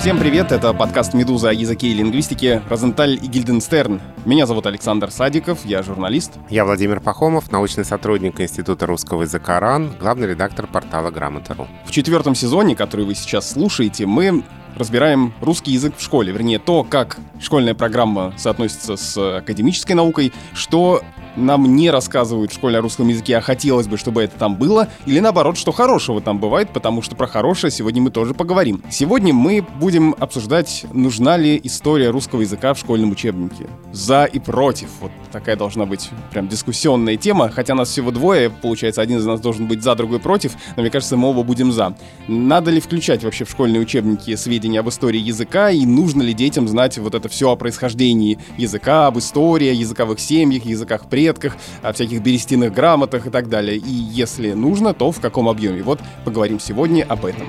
Всем 0.00 0.18
привет, 0.18 0.50
это 0.50 0.72
подкаст 0.72 1.12
«Медуза» 1.12 1.50
о 1.50 1.52
языке 1.52 1.88
и 1.88 1.92
лингвистике 1.92 2.62
«Розенталь 2.70 3.16
и 3.22 3.26
Гильденстерн». 3.26 4.00
Меня 4.24 4.46
зовут 4.46 4.64
Александр 4.64 5.10
Садиков, 5.10 5.66
я 5.66 5.82
журналист. 5.82 6.38
Я 6.48 6.64
Владимир 6.64 7.00
Пахомов, 7.00 7.52
научный 7.52 7.84
сотрудник 7.84 8.40
Института 8.40 8.86
русского 8.86 9.24
языка 9.24 9.60
РАН, 9.60 9.96
главный 10.00 10.28
редактор 10.28 10.66
портала 10.66 11.10
«Грамота.ру». 11.10 11.68
В 11.84 11.90
четвертом 11.90 12.34
сезоне, 12.34 12.76
который 12.76 13.04
вы 13.04 13.14
сейчас 13.14 13.50
слушаете, 13.50 14.06
мы 14.06 14.42
разбираем 14.76 15.32
русский 15.40 15.72
язык 15.72 15.94
в 15.96 16.02
школе, 16.02 16.32
вернее 16.32 16.58
то, 16.58 16.84
как 16.84 17.18
школьная 17.40 17.74
программа 17.74 18.32
соотносится 18.36 18.96
с 18.96 19.36
академической 19.38 19.92
наукой, 19.92 20.32
что 20.52 21.02
нам 21.36 21.76
не 21.76 21.90
рассказывают 21.90 22.50
в 22.50 22.54
школе 22.54 22.78
о 22.78 22.80
русском 22.82 23.08
языке, 23.08 23.36
а 23.36 23.40
хотелось 23.40 23.86
бы, 23.86 23.96
чтобы 23.96 24.22
это 24.22 24.36
там 24.36 24.56
было, 24.56 24.88
или 25.06 25.20
наоборот, 25.20 25.56
что 25.56 25.72
хорошего 25.72 26.20
там 26.20 26.38
бывает, 26.38 26.70
потому 26.72 27.02
что 27.02 27.16
про 27.16 27.26
хорошее 27.26 27.70
сегодня 27.70 28.02
мы 28.02 28.10
тоже 28.10 28.34
поговорим. 28.34 28.82
Сегодня 28.90 29.32
мы 29.32 29.64
будем 29.78 30.14
обсуждать, 30.18 30.86
нужна 30.92 31.36
ли 31.36 31.60
история 31.62 32.10
русского 32.10 32.40
языка 32.40 32.74
в 32.74 32.78
школьном 32.78 33.12
учебнике. 33.12 33.68
За 33.92 34.24
и 34.24 34.38
против. 34.38 34.88
Вот 35.00 35.12
такая 35.30 35.56
должна 35.56 35.86
быть 35.86 36.10
прям 36.30 36.48
дискуссионная 36.48 37.16
тема, 37.16 37.50
хотя 37.50 37.74
нас 37.74 37.88
всего 37.88 38.10
двое, 38.10 38.50
получается, 38.50 39.02
один 39.02 39.18
из 39.18 39.26
нас 39.26 39.40
должен 39.40 39.66
быть 39.66 39.82
за, 39.82 39.94
другой 39.94 40.20
против, 40.20 40.52
но 40.76 40.82
мне 40.82 40.90
кажется, 40.90 41.16
мы 41.16 41.28
оба 41.28 41.42
будем 41.42 41.72
за. 41.72 41.94
Надо 42.28 42.70
ли 42.70 42.80
включать 42.80 43.24
вообще 43.24 43.44
в 43.44 43.50
школьные 43.50 43.80
учебники 43.80 44.34
сведения 44.36 44.80
об 44.80 44.88
истории 44.88 45.20
языка, 45.20 45.70
и 45.70 45.86
нужно 45.86 46.22
ли 46.22 46.32
детям 46.32 46.68
знать 46.68 46.98
вот 46.98 47.14
это 47.14 47.28
все 47.28 47.50
о 47.50 47.56
происхождении 47.56 48.38
языка, 48.56 49.06
об 49.06 49.18
истории, 49.18 49.74
языковых 49.74 50.20
семьях, 50.20 50.64
языках 50.64 51.06
предках, 51.06 51.56
о 51.82 51.92
всяких 51.92 52.22
берестяных 52.22 52.72
грамотах 52.72 53.26
и 53.26 53.30
так 53.30 53.48
далее. 53.48 53.76
И 53.76 53.90
если 53.90 54.52
нужно, 54.52 54.94
то 54.94 55.12
в 55.12 55.20
каком 55.20 55.48
объеме. 55.48 55.82
Вот 55.82 56.00
поговорим 56.24 56.60
сегодня 56.60 57.04
об 57.08 57.24
этом. 57.24 57.46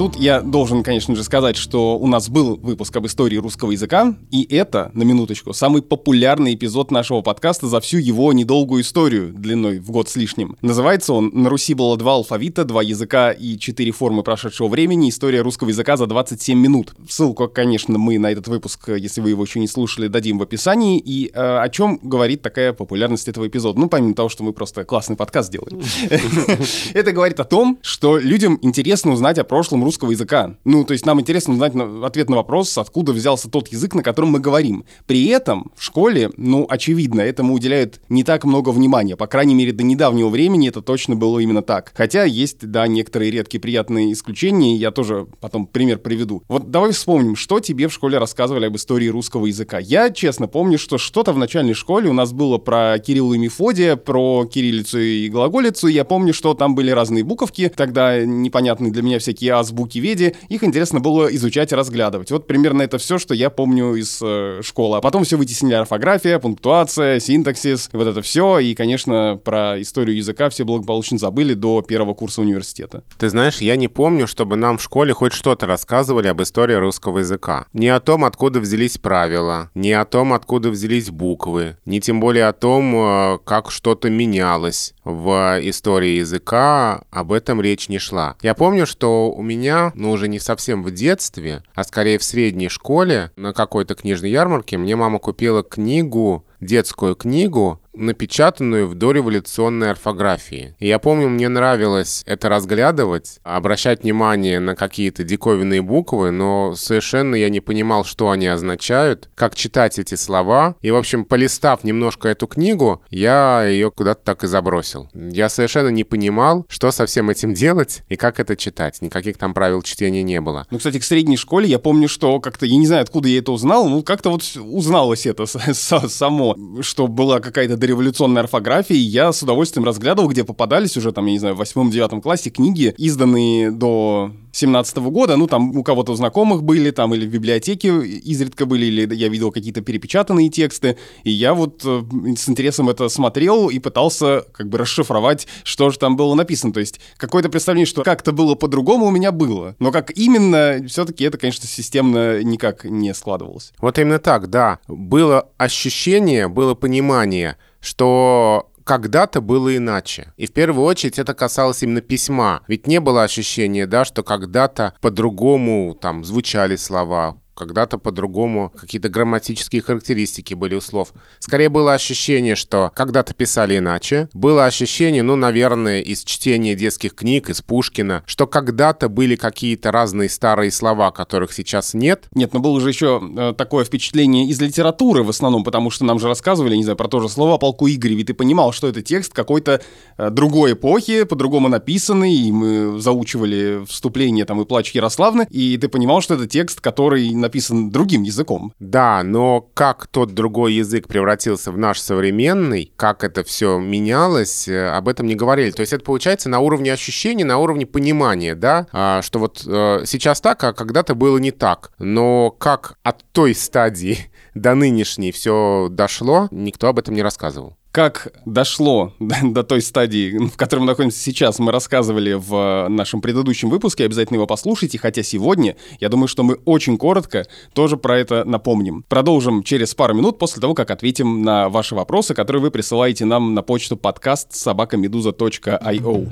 Тут 0.00 0.16
я 0.16 0.40
должен, 0.40 0.82
конечно 0.82 1.14
же, 1.14 1.22
сказать, 1.22 1.58
что 1.58 1.98
у 1.98 2.06
нас 2.06 2.30
был 2.30 2.56
выпуск 2.56 2.96
об 2.96 3.04
истории 3.04 3.36
русского 3.36 3.72
языка, 3.72 4.16
и 4.30 4.46
это, 4.50 4.90
на 4.94 5.02
минуточку, 5.02 5.52
самый 5.52 5.82
популярный 5.82 6.54
эпизод 6.54 6.90
нашего 6.90 7.20
подкаста 7.20 7.66
за 7.66 7.80
всю 7.80 7.98
его 7.98 8.32
недолгую 8.32 8.80
историю, 8.80 9.30
длиной 9.30 9.78
в 9.78 9.90
год 9.90 10.08
с 10.08 10.16
лишним. 10.16 10.56
Называется 10.62 11.12
он 11.12 11.30
«На 11.34 11.50
Руси 11.50 11.74
было 11.74 11.98
два 11.98 12.14
алфавита, 12.14 12.64
два 12.64 12.82
языка 12.82 13.30
и 13.30 13.58
четыре 13.58 13.92
формы 13.92 14.22
прошедшего 14.22 14.68
времени. 14.68 15.10
История 15.10 15.42
русского 15.42 15.68
языка 15.68 15.98
за 15.98 16.06
27 16.06 16.58
минут». 16.58 16.94
Ссылку, 17.06 17.46
конечно, 17.48 17.98
мы 17.98 18.18
на 18.18 18.32
этот 18.32 18.48
выпуск, 18.48 18.88
если 18.96 19.20
вы 19.20 19.28
его 19.28 19.44
еще 19.44 19.60
не 19.60 19.68
слушали, 19.68 20.08
дадим 20.08 20.38
в 20.38 20.42
описании. 20.42 20.98
И 20.98 21.26
э, 21.26 21.32
о 21.34 21.68
чем 21.68 22.00
говорит 22.02 22.40
такая 22.40 22.72
популярность 22.72 23.28
этого 23.28 23.46
эпизода? 23.48 23.78
Ну, 23.78 23.90
помимо 23.90 24.14
того, 24.14 24.30
что 24.30 24.44
мы 24.44 24.54
просто 24.54 24.86
классный 24.86 25.16
подкаст 25.16 25.52
делаем. 25.52 25.82
Это 26.94 27.12
говорит 27.12 27.38
о 27.38 27.44
том, 27.44 27.78
что 27.82 28.16
людям 28.16 28.58
интересно 28.62 29.12
узнать 29.12 29.38
о 29.38 29.44
прошлом 29.44 29.89
русского 29.90 30.12
языка. 30.12 30.54
Ну, 30.64 30.84
то 30.84 30.92
есть 30.92 31.04
нам 31.04 31.20
интересно 31.20 31.54
узнать 31.54 31.74
ответ 31.74 32.30
на 32.30 32.36
вопрос, 32.36 32.78
откуда 32.78 33.12
взялся 33.12 33.50
тот 33.50 33.66
язык, 33.68 33.92
на 33.96 34.04
котором 34.04 34.28
мы 34.28 34.38
говорим. 34.38 34.84
При 35.06 35.26
этом 35.26 35.72
в 35.74 35.82
школе, 35.82 36.30
ну, 36.36 36.64
очевидно, 36.70 37.20
этому 37.22 37.54
уделяют 37.54 38.00
не 38.08 38.22
так 38.22 38.44
много 38.44 38.68
внимания. 38.68 39.16
По 39.16 39.26
крайней 39.26 39.56
мере, 39.56 39.72
до 39.72 39.82
недавнего 39.82 40.28
времени 40.28 40.68
это 40.68 40.80
точно 40.80 41.16
было 41.16 41.40
именно 41.40 41.62
так. 41.62 41.90
Хотя 41.96 42.22
есть, 42.22 42.70
да, 42.70 42.86
некоторые 42.86 43.32
редкие 43.32 43.60
приятные 43.60 44.12
исключения, 44.12 44.76
я 44.76 44.92
тоже 44.92 45.26
потом 45.40 45.66
пример 45.66 45.98
приведу. 45.98 46.44
Вот 46.46 46.70
давай 46.70 46.92
вспомним, 46.92 47.34
что 47.34 47.58
тебе 47.58 47.88
в 47.88 47.92
школе 47.92 48.18
рассказывали 48.18 48.66
об 48.66 48.76
истории 48.76 49.08
русского 49.08 49.46
языка. 49.46 49.80
Я, 49.80 50.10
честно, 50.10 50.46
помню, 50.46 50.78
что 50.78 50.98
что-то 50.98 51.32
в 51.32 51.38
начальной 51.38 51.74
школе 51.74 52.08
у 52.08 52.12
нас 52.12 52.32
было 52.32 52.58
про 52.58 52.96
Кирилла 53.00 53.34
и 53.34 53.38
Мефодия, 53.38 53.96
про 53.96 54.46
кириллицу 54.46 55.00
и 55.00 55.28
глаголицу. 55.28 55.88
Я 55.88 56.04
помню, 56.04 56.32
что 56.32 56.54
там 56.54 56.76
были 56.76 56.92
разные 56.92 57.24
буковки, 57.24 57.72
тогда 57.74 58.24
непонятные 58.24 58.92
для 58.92 59.02
меня 59.02 59.18
всякие 59.18 59.54
азбуки 59.54 59.79
Букиведе, 59.80 60.34
их 60.48 60.64
интересно 60.64 61.00
было 61.00 61.26
изучать 61.34 61.72
и 61.72 61.74
разглядывать. 61.74 62.30
Вот 62.30 62.46
примерно 62.46 62.82
это 62.82 62.98
все, 62.98 63.18
что 63.18 63.34
я 63.34 63.50
помню 63.50 63.94
из 63.94 64.20
э, 64.22 64.60
школы. 64.62 64.98
А 64.98 65.00
потом 65.00 65.24
все 65.24 65.36
вытеснили 65.36 65.74
орфография, 65.74 66.38
пунктуация, 66.38 67.20
синтаксис, 67.20 67.90
вот 67.92 68.06
это 68.06 68.22
все. 68.22 68.58
И, 68.58 68.74
конечно, 68.74 69.40
про 69.42 69.80
историю 69.80 70.16
языка 70.16 70.50
все 70.50 70.64
благополучно 70.64 71.18
забыли 71.18 71.54
до 71.54 71.82
первого 71.82 72.14
курса 72.14 72.40
университета. 72.40 73.02
Ты 73.18 73.28
знаешь, 73.28 73.58
я 73.58 73.76
не 73.76 73.88
помню, 73.88 74.26
чтобы 74.26 74.56
нам 74.56 74.78
в 74.78 74.82
школе 74.82 75.12
хоть 75.12 75.32
что-то 75.32 75.66
рассказывали 75.66 76.28
об 76.28 76.42
истории 76.42 76.74
русского 76.74 77.18
языка. 77.18 77.66
Не 77.72 77.88
о 77.88 78.00
том, 78.00 78.24
откуда 78.24 78.60
взялись 78.60 78.98
правила, 78.98 79.70
не 79.74 79.92
о 79.92 80.04
том, 80.04 80.32
откуда 80.32 80.70
взялись 80.70 81.10
буквы, 81.10 81.76
не 81.84 82.00
тем 82.00 82.20
более 82.20 82.46
о 82.46 82.52
том, 82.52 82.94
э, 82.94 83.38
как 83.44 83.70
что-то 83.70 84.10
менялось 84.10 84.94
в 85.10 85.58
истории 85.62 86.18
языка, 86.18 87.02
об 87.10 87.32
этом 87.32 87.60
речь 87.60 87.88
не 87.88 87.98
шла. 87.98 88.36
Я 88.42 88.54
помню, 88.54 88.86
что 88.86 89.30
у 89.30 89.42
меня 89.42 89.92
ну 89.94 90.10
уже 90.10 90.28
не 90.28 90.38
совсем 90.38 90.82
в 90.82 90.90
детстве, 90.90 91.62
а 91.74 91.84
скорее 91.84 92.18
в 92.18 92.24
средней 92.24 92.68
школе, 92.68 93.32
на 93.36 93.52
какой-то 93.52 93.94
книжной 93.94 94.30
ярмарке, 94.30 94.78
мне 94.78 94.96
мама 94.96 95.18
купила 95.18 95.62
книгу, 95.62 96.44
детскую 96.60 97.14
книгу 97.14 97.79
напечатанную 97.94 98.86
в 98.86 98.94
дореволюционной 98.94 99.90
орфографии. 99.90 100.74
И 100.78 100.86
я 100.86 100.98
помню, 100.98 101.28
мне 101.28 101.48
нравилось 101.48 102.22
это 102.26 102.48
разглядывать, 102.48 103.40
обращать 103.42 104.02
внимание 104.02 104.60
на 104.60 104.76
какие-то 104.76 105.24
диковинные 105.24 105.82
буквы, 105.82 106.30
но 106.30 106.74
совершенно 106.76 107.34
я 107.34 107.48
не 107.48 107.60
понимал, 107.60 108.04
что 108.04 108.30
они 108.30 108.46
означают, 108.46 109.28
как 109.34 109.54
читать 109.54 109.98
эти 109.98 110.14
слова. 110.14 110.76
И, 110.80 110.90
в 110.90 110.96
общем, 110.96 111.24
полистав 111.24 111.84
немножко 111.84 112.28
эту 112.28 112.46
книгу, 112.46 113.02
я 113.10 113.64
ее 113.64 113.90
куда-то 113.90 114.22
так 114.24 114.44
и 114.44 114.46
забросил. 114.46 115.08
Я 115.14 115.48
совершенно 115.48 115.88
не 115.88 116.04
понимал, 116.04 116.66
что 116.68 116.90
со 116.90 117.06
всем 117.06 117.30
этим 117.30 117.54
делать 117.54 118.02
и 118.08 118.16
как 118.16 118.40
это 118.40 118.56
читать. 118.56 119.02
Никаких 119.02 119.36
там 119.36 119.54
правил 119.54 119.82
чтения 119.82 120.22
не 120.22 120.40
было. 120.40 120.66
Ну, 120.70 120.78
кстати, 120.78 120.98
к 120.98 121.04
средней 121.04 121.36
школе 121.36 121.68
я 121.68 121.78
помню, 121.78 122.08
что 122.08 122.40
как-то, 122.40 122.66
я 122.66 122.76
не 122.76 122.86
знаю, 122.86 123.02
откуда 123.02 123.28
я 123.28 123.38
это 123.38 123.52
узнал, 123.52 123.88
ну, 123.88 124.02
как-то 124.02 124.30
вот 124.30 124.42
узналось 124.56 125.26
это 125.26 125.46
само, 125.74 126.56
что 126.82 127.08
была 127.08 127.40
какая-то 127.40 127.76
дореволюционной 127.80 128.42
орфографии, 128.42 128.96
я 128.96 129.32
с 129.32 129.42
удовольствием 129.42 129.84
разглядывал, 129.84 130.28
где 130.28 130.44
попадались 130.44 130.96
уже 130.96 131.10
там, 131.12 131.26
я 131.26 131.32
не 131.32 131.38
знаю, 131.38 131.54
в 131.56 131.58
восьмом-девятом 131.58 132.20
классе 132.20 132.50
книги, 132.50 132.94
изданные 132.96 133.72
до 133.72 134.30
17 134.52 134.98
-го 134.98 135.10
года, 135.10 135.36
ну, 135.36 135.46
там 135.46 135.76
у 135.76 135.82
кого-то 135.82 136.14
знакомых 136.14 136.62
были, 136.62 136.90
там, 136.90 137.14
или 137.14 137.26
в 137.26 137.30
библиотеке 137.30 137.88
изредка 138.04 138.66
были, 138.66 138.86
или 138.86 139.14
я 139.14 139.28
видел 139.28 139.50
какие-то 139.50 139.80
перепечатанные 139.80 140.50
тексты, 140.50 140.96
и 141.24 141.30
я 141.30 141.54
вот 141.54 141.82
э, 141.84 142.02
с 142.36 142.48
интересом 142.48 142.88
это 142.88 143.08
смотрел 143.08 143.68
и 143.68 143.78
пытался 143.78 144.44
как 144.52 144.68
бы 144.68 144.78
расшифровать, 144.78 145.46
что 145.64 145.90
же 145.90 145.98
там 145.98 146.16
было 146.16 146.34
написано, 146.34 146.72
то 146.72 146.80
есть 146.80 147.00
какое-то 147.16 147.48
представление, 147.48 147.86
что 147.86 148.02
как-то 148.02 148.32
было 148.32 148.54
по-другому 148.54 149.06
у 149.06 149.10
меня 149.10 149.32
было, 149.32 149.76
но 149.78 149.90
как 149.92 150.10
именно, 150.16 150.84
все-таки 150.88 151.24
это, 151.24 151.38
конечно, 151.38 151.66
системно 151.66 152.42
никак 152.42 152.84
не 152.84 153.14
складывалось. 153.14 153.72
Вот 153.80 153.98
именно 153.98 154.18
так, 154.18 154.50
да. 154.50 154.78
Было 154.88 155.48
ощущение, 155.56 156.48
было 156.48 156.74
понимание, 156.74 157.56
что 157.80 158.70
когда-то 158.84 159.40
было 159.40 159.76
иначе. 159.76 160.32
И 160.36 160.46
в 160.46 160.52
первую 160.52 160.84
очередь 160.84 161.18
это 161.18 161.34
касалось 161.34 161.82
именно 161.82 162.00
письма. 162.00 162.62
Ведь 162.66 162.86
не 162.86 162.98
было 163.00 163.22
ощущения, 163.22 163.86
да, 163.86 164.04
что 164.04 164.22
когда-то 164.22 164.94
по-другому 165.00 165.94
там 165.94 166.24
звучали 166.24 166.76
слова, 166.76 167.39
когда-то 167.54 167.98
по-другому 167.98 168.72
какие-то 168.78 169.08
грамматические 169.08 169.82
характеристики 169.82 170.54
были 170.54 170.74
у 170.74 170.80
слов. 170.80 171.12
Скорее 171.38 171.68
было 171.68 171.94
ощущение, 171.94 172.56
что 172.56 172.90
когда-то 172.94 173.34
писали 173.34 173.78
иначе. 173.78 174.28
Было 174.32 174.66
ощущение, 174.66 175.22
ну, 175.22 175.36
наверное, 175.36 176.00
из 176.00 176.24
чтения 176.24 176.74
детских 176.74 177.14
книг, 177.14 177.50
из 177.50 177.62
Пушкина, 177.62 178.22
что 178.26 178.46
когда-то 178.46 179.08
были 179.08 179.36
какие-то 179.36 179.92
разные 179.92 180.28
старые 180.28 180.70
слова, 180.70 181.10
которых 181.10 181.52
сейчас 181.52 181.94
нет. 181.94 182.28
Нет, 182.34 182.54
но 182.54 182.60
было 182.60 182.80
же 182.80 182.88
еще 182.88 183.20
э, 183.22 183.54
такое 183.56 183.84
впечатление 183.84 184.46
из 184.46 184.60
литературы 184.60 185.22
в 185.22 185.30
основном, 185.30 185.64
потому 185.64 185.90
что 185.90 186.04
нам 186.04 186.18
же 186.18 186.28
рассказывали, 186.28 186.76
не 186.76 186.84
знаю, 186.84 186.96
про 186.96 187.08
то 187.08 187.20
же 187.20 187.28
слово 187.28 187.54
о 187.54 187.58
полку 187.58 187.88
Игореве. 187.88 188.24
Ты 188.24 188.34
понимал, 188.34 188.72
что 188.72 188.88
это 188.88 189.02
текст 189.02 189.32
какой-то 189.32 189.80
э, 190.16 190.30
другой 190.30 190.72
эпохи, 190.72 191.24
по-другому 191.24 191.68
написанный, 191.68 192.34
и 192.34 192.52
мы 192.52 192.98
заучивали 193.00 193.84
вступление 193.86 194.44
там 194.44 194.60
и 194.60 194.64
плач 194.64 194.92
Ярославны, 194.92 195.46
и 195.50 195.76
ты 195.76 195.88
понимал, 195.88 196.20
что 196.20 196.34
это 196.34 196.46
текст, 196.46 196.80
который 196.80 197.32
написан 197.40 197.90
другим 197.90 198.22
языком. 198.22 198.72
Да, 198.78 199.22
но 199.22 199.60
как 199.74 200.06
тот 200.06 200.32
другой 200.34 200.74
язык 200.74 201.08
превратился 201.08 201.72
в 201.72 201.78
наш 201.78 202.00
современный, 202.00 202.92
как 202.96 203.24
это 203.24 203.44
все 203.44 203.78
менялось, 203.78 204.68
э, 204.68 204.88
об 204.88 205.08
этом 205.08 205.26
не 205.26 205.34
говорили. 205.34 205.70
То 205.70 205.80
есть 205.80 205.92
это 205.92 206.04
получается 206.04 206.48
на 206.48 206.60
уровне 206.60 206.92
ощущений, 206.92 207.44
на 207.44 207.58
уровне 207.58 207.86
понимания, 207.86 208.54
да, 208.54 208.86
а, 208.92 209.22
что 209.22 209.38
вот 209.38 209.62
э, 209.66 210.02
сейчас 210.06 210.40
так, 210.40 210.62
а 210.64 210.72
когда-то 210.72 211.14
было 211.14 211.38
не 211.38 211.50
так. 211.50 211.92
Но 211.98 212.50
как 212.50 212.98
от 213.02 213.24
той 213.32 213.54
стадии 213.54 214.30
до 214.54 214.74
нынешней 214.74 215.32
все 215.32 215.88
дошло, 215.90 216.48
никто 216.50 216.88
об 216.88 216.98
этом 216.98 217.14
не 217.14 217.22
рассказывал. 217.22 217.76
Как 217.92 218.32
дошло 218.46 219.14
до 219.18 219.64
той 219.64 219.82
стадии, 219.82 220.38
в 220.46 220.56
которой 220.56 220.80
мы 220.80 220.86
находимся 220.86 221.18
сейчас, 221.18 221.58
мы 221.58 221.72
рассказывали 221.72 222.34
в 222.34 222.86
нашем 222.88 223.20
предыдущем 223.20 223.68
выпуске, 223.68 224.04
обязательно 224.04 224.36
его 224.36 224.46
послушайте, 224.46 224.98
хотя 224.98 225.24
сегодня, 225.24 225.76
я 225.98 226.08
думаю, 226.08 226.28
что 226.28 226.44
мы 226.44 226.54
очень 226.64 226.96
коротко 226.96 227.46
тоже 227.72 227.96
про 227.96 228.18
это 228.18 228.44
напомним. 228.44 229.04
Продолжим 229.08 229.64
через 229.64 229.94
пару 229.94 230.14
минут 230.14 230.38
после 230.38 230.60
того, 230.60 230.74
как 230.74 230.90
ответим 230.90 231.42
на 231.42 231.68
ваши 231.68 231.96
вопросы, 231.96 232.32
которые 232.34 232.62
вы 232.62 232.70
присылаете 232.70 233.24
нам 233.24 233.54
на 233.54 233.62
почту 233.62 233.96
подкаст 233.96 234.54
собакамедуза.io. 234.54 236.28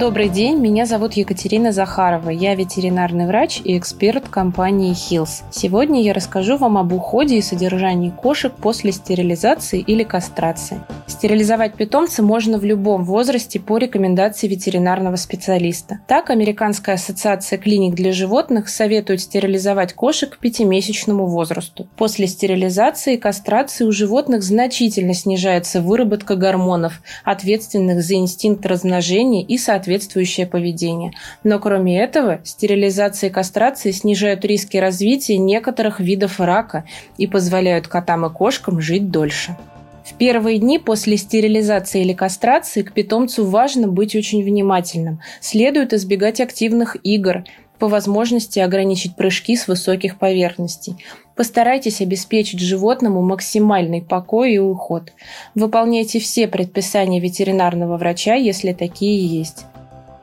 Добрый 0.00 0.30
день, 0.30 0.56
меня 0.56 0.86
зовут 0.86 1.12
Екатерина 1.12 1.72
Захарова. 1.72 2.30
Я 2.30 2.54
ветеринарный 2.54 3.26
врач 3.26 3.60
и 3.62 3.76
эксперт 3.76 4.30
компании 4.30 4.94
Hills. 4.94 5.42
Сегодня 5.50 6.02
я 6.02 6.14
расскажу 6.14 6.56
вам 6.56 6.78
об 6.78 6.94
уходе 6.94 7.36
и 7.36 7.42
содержании 7.42 8.08
кошек 8.08 8.50
после 8.50 8.92
стерилизации 8.92 9.78
или 9.78 10.02
кастрации. 10.02 10.80
Стерилизовать 11.06 11.74
питомца 11.74 12.22
можно 12.22 12.56
в 12.56 12.64
любом 12.64 13.04
возрасте 13.04 13.60
по 13.60 13.76
рекомендации 13.76 14.48
ветеринарного 14.48 15.16
специалиста. 15.16 16.00
Так, 16.08 16.30
Американская 16.30 16.94
ассоциация 16.94 17.58
клиник 17.58 17.94
для 17.94 18.12
животных 18.12 18.70
советует 18.70 19.20
стерилизовать 19.20 19.92
кошек 19.92 20.30
к 20.30 20.38
пятимесячному 20.38 21.26
возрасту. 21.26 21.90
После 21.98 22.26
стерилизации 22.26 23.16
и 23.16 23.18
кастрации 23.18 23.84
у 23.84 23.92
животных 23.92 24.42
значительно 24.42 25.12
снижается 25.12 25.82
выработка 25.82 26.36
гормонов, 26.36 27.02
ответственных 27.22 28.02
за 28.02 28.14
инстинкт 28.14 28.64
размножения 28.64 29.44
и, 29.44 29.58
соответственно, 29.58 29.89
соответствующее 29.90 30.46
поведение. 30.46 31.12
Но 31.42 31.58
кроме 31.58 32.00
этого, 32.00 32.40
стерилизация 32.44 33.28
и 33.28 33.32
кастрация 33.32 33.92
снижают 33.92 34.44
риски 34.44 34.76
развития 34.76 35.36
некоторых 35.36 36.00
видов 36.00 36.38
рака 36.38 36.84
и 37.18 37.26
позволяют 37.26 37.88
котам 37.88 38.26
и 38.26 38.30
кошкам 38.30 38.80
жить 38.80 39.10
дольше. 39.10 39.56
В 40.04 40.14
первые 40.14 40.58
дни 40.58 40.78
после 40.78 41.16
стерилизации 41.16 42.02
или 42.02 42.12
кастрации 42.12 42.82
к 42.82 42.92
питомцу 42.92 43.44
важно 43.44 43.88
быть 43.88 44.14
очень 44.14 44.42
внимательным. 44.44 45.20
Следует 45.40 45.92
избегать 45.92 46.40
активных 46.40 46.96
игр, 47.02 47.44
по 47.80 47.88
возможности 47.88 48.60
ограничить 48.60 49.16
прыжки 49.16 49.56
с 49.56 49.66
высоких 49.66 50.18
поверхностей. 50.18 50.96
Постарайтесь 51.34 52.02
обеспечить 52.02 52.60
животному 52.60 53.22
максимальный 53.22 54.02
покой 54.02 54.52
и 54.52 54.58
уход. 54.58 55.14
Выполняйте 55.54 56.20
все 56.20 56.46
предписания 56.46 57.18
ветеринарного 57.18 57.96
врача, 57.96 58.34
если 58.34 58.74
такие 58.74 59.26
есть. 59.26 59.64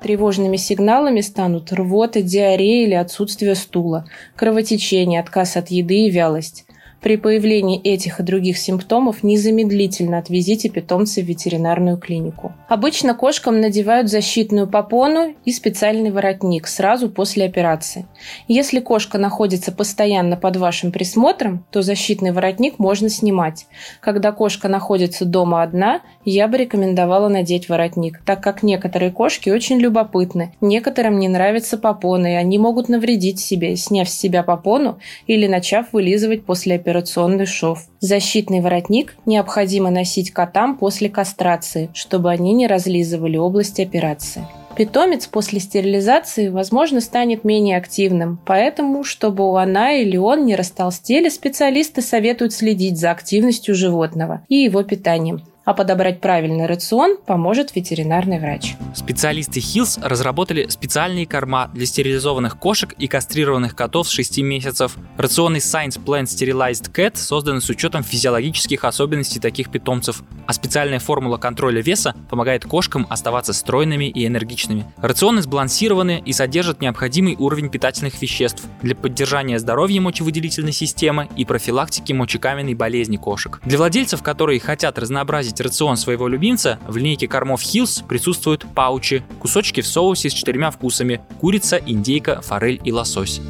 Тревожными 0.07 0.56
сигналами 0.56 1.19
станут 1.19 1.74
рвота, 1.74 2.21
диарея 2.21 2.86
или 2.86 2.94
отсутствие 2.94 3.56
стула, 3.56 4.06
кровотечение, 4.38 5.19
отказ 5.19 5.57
от 5.57 5.69
еды 5.69 6.06
и 6.06 6.09
вялость. 6.09 6.63
При 7.01 7.15
появлении 7.15 7.79
этих 7.79 8.19
и 8.19 8.23
других 8.23 8.57
симптомов 8.57 9.21
незамедлительно 9.21 10.17
отвезите 10.17 10.67
питомца 10.67 11.21
в 11.21 11.25
ветеринарную 11.25 11.97
клинику. 11.97 12.53
Обычно 12.67 13.13
кошкам 13.13 13.61
надевают 13.61 14.09
защитную 14.09 14.67
попону 14.67 15.35
и 15.45 15.51
специальный 15.51 16.09
воротник 16.09 16.65
сразу 16.67 17.09
после 17.09 17.45
операции. 17.45 18.07
Если 18.47 18.79
кошка 18.79 19.19
находится 19.19 19.71
постоянно 19.71 20.38
под 20.38 20.57
вашим 20.57 20.91
присмотром, 20.91 21.63
то 21.71 21.83
защитный 21.83 22.31
воротник 22.31 22.79
можно 22.79 23.09
снимать. 23.09 23.67
Когда 24.01 24.31
кошка 24.31 24.67
находится 24.67 25.23
дома 25.23 25.61
одна, 25.61 26.01
я 26.25 26.47
бы 26.47 26.57
рекомендовала 26.57 27.29
надеть 27.29 27.69
воротник, 27.69 28.21
так 28.25 28.41
как 28.41 28.63
некоторые 28.63 29.11
кошки 29.11 29.51
очень 29.51 29.77
любопытны. 29.77 30.55
Некоторым 30.61 31.19
не 31.19 31.27
нравятся 31.27 31.77
попоны, 31.77 32.33
и 32.33 32.35
они 32.38 32.57
могут 32.57 32.89
навредить 32.89 33.39
себе, 33.39 33.75
сняв 33.75 34.09
с 34.09 34.17
себя 34.17 34.41
попону 34.41 34.97
или 35.27 35.45
начав 35.45 35.93
вылизывать 35.93 36.43
после 36.43 36.73
операции 36.75 36.87
операционный 36.88 37.45
шов. 37.45 37.86
Защитный 38.00 38.62
воротник 38.62 39.16
необходимо 39.25 39.89
носить 39.89 40.31
котам 40.31 40.78
после 40.78 41.10
кастрации, 41.10 41.89
чтобы 41.94 42.31
они 42.31 42.54
не 42.54 42.66
разлизывали 42.66 43.36
область 43.36 43.81
операции. 43.81 44.45
Питомец 44.78 45.25
после 45.25 45.60
стерилизации, 45.60 46.48
возможно, 46.50 47.01
станет 47.01 47.44
менее 47.44 47.78
активным, 47.78 48.39
поэтому, 48.45 49.04
чтобы 49.04 49.62
она 49.62 49.94
или 49.94 50.16
он 50.18 50.45
не 50.45 50.56
растолстели, 50.56 51.30
специалисты 51.30 52.01
советуют 52.01 52.54
следить 52.54 52.98
за 52.98 53.12
активностью 53.12 53.75
животного 53.75 54.44
и 54.48 54.56
его 54.56 54.84
питанием 54.84 55.42
а 55.67 55.73
подобрать 55.73 56.21
правильный 56.21 56.65
рацион 56.65 57.17
поможет 57.17 57.75
ветеринарный 57.75 58.39
врач. 58.39 58.77
Специалисты 58.95 59.59
Hills 59.59 59.99
разработали 60.01 60.69
специальные 60.69 61.27
корма 61.27 61.69
для 61.73 61.85
стерилизованных 61.85 62.57
кошек 62.57 62.93
и 62.97 63.07
кастрированных 63.07 63.75
котов 63.75 64.07
с 64.07 64.11
6 64.11 64.39
месяцев. 64.43 64.95
Рационный 65.17 65.59
Science 65.59 66.01
Plan 66.01 66.23
Sterilized 66.23 66.93
Cat 66.93 67.17
создан 67.17 67.59
с 67.59 67.69
учетом 67.69 68.01
физиологических 68.03 68.85
особенностей 68.85 69.41
таких 69.41 69.69
питомцев, 69.69 70.23
а 70.45 70.53
специальная 70.53 70.99
формула 70.99 71.35
контроля 71.35 71.81
веса 71.81 72.15
помогает 72.29 72.63
кошкам 72.63 73.05
оставаться 73.09 73.51
стройными 73.51 74.05
и 74.05 74.25
энергичными. 74.25 74.85
Рационы 75.01 75.41
сбалансированы 75.41 76.23
и 76.25 76.31
содержат 76.31 76.79
необходимый 76.79 77.35
уровень 77.37 77.69
питательных 77.69 78.21
веществ 78.21 78.63
для 78.81 78.95
поддержания 78.95 79.59
здоровья 79.59 79.99
мочевыделительной 79.99 80.71
системы 80.71 81.27
и 81.35 81.43
профилактики 81.43 82.13
мочекаменной 82.13 82.73
болезни 82.73 83.17
кошек. 83.17 83.59
Для 83.65 83.77
владельцев, 83.77 84.23
которые 84.23 84.61
хотят 84.61 84.97
разнообразить 84.97 85.56
выбрать 85.57 85.62
рацион 85.62 85.98
своего 85.98 86.27
любимца, 86.27 86.80
в 86.88 86.98
линейке 86.98 87.27
кормов 87.27 87.62
Hills 87.62 88.06
присутствуют 88.07 88.65
паучи, 88.75 89.24
кусочки 89.39 89.81
в 89.81 89.88
соусе 89.88 90.30
с 90.30 90.33
четырьмя 90.33 90.71
вкусами– 90.71 91.21
курица, 91.39 91.77
индейка, 91.77 92.42
форель 92.42 92.80
и 92.83 92.92
лосось. 92.92 93.42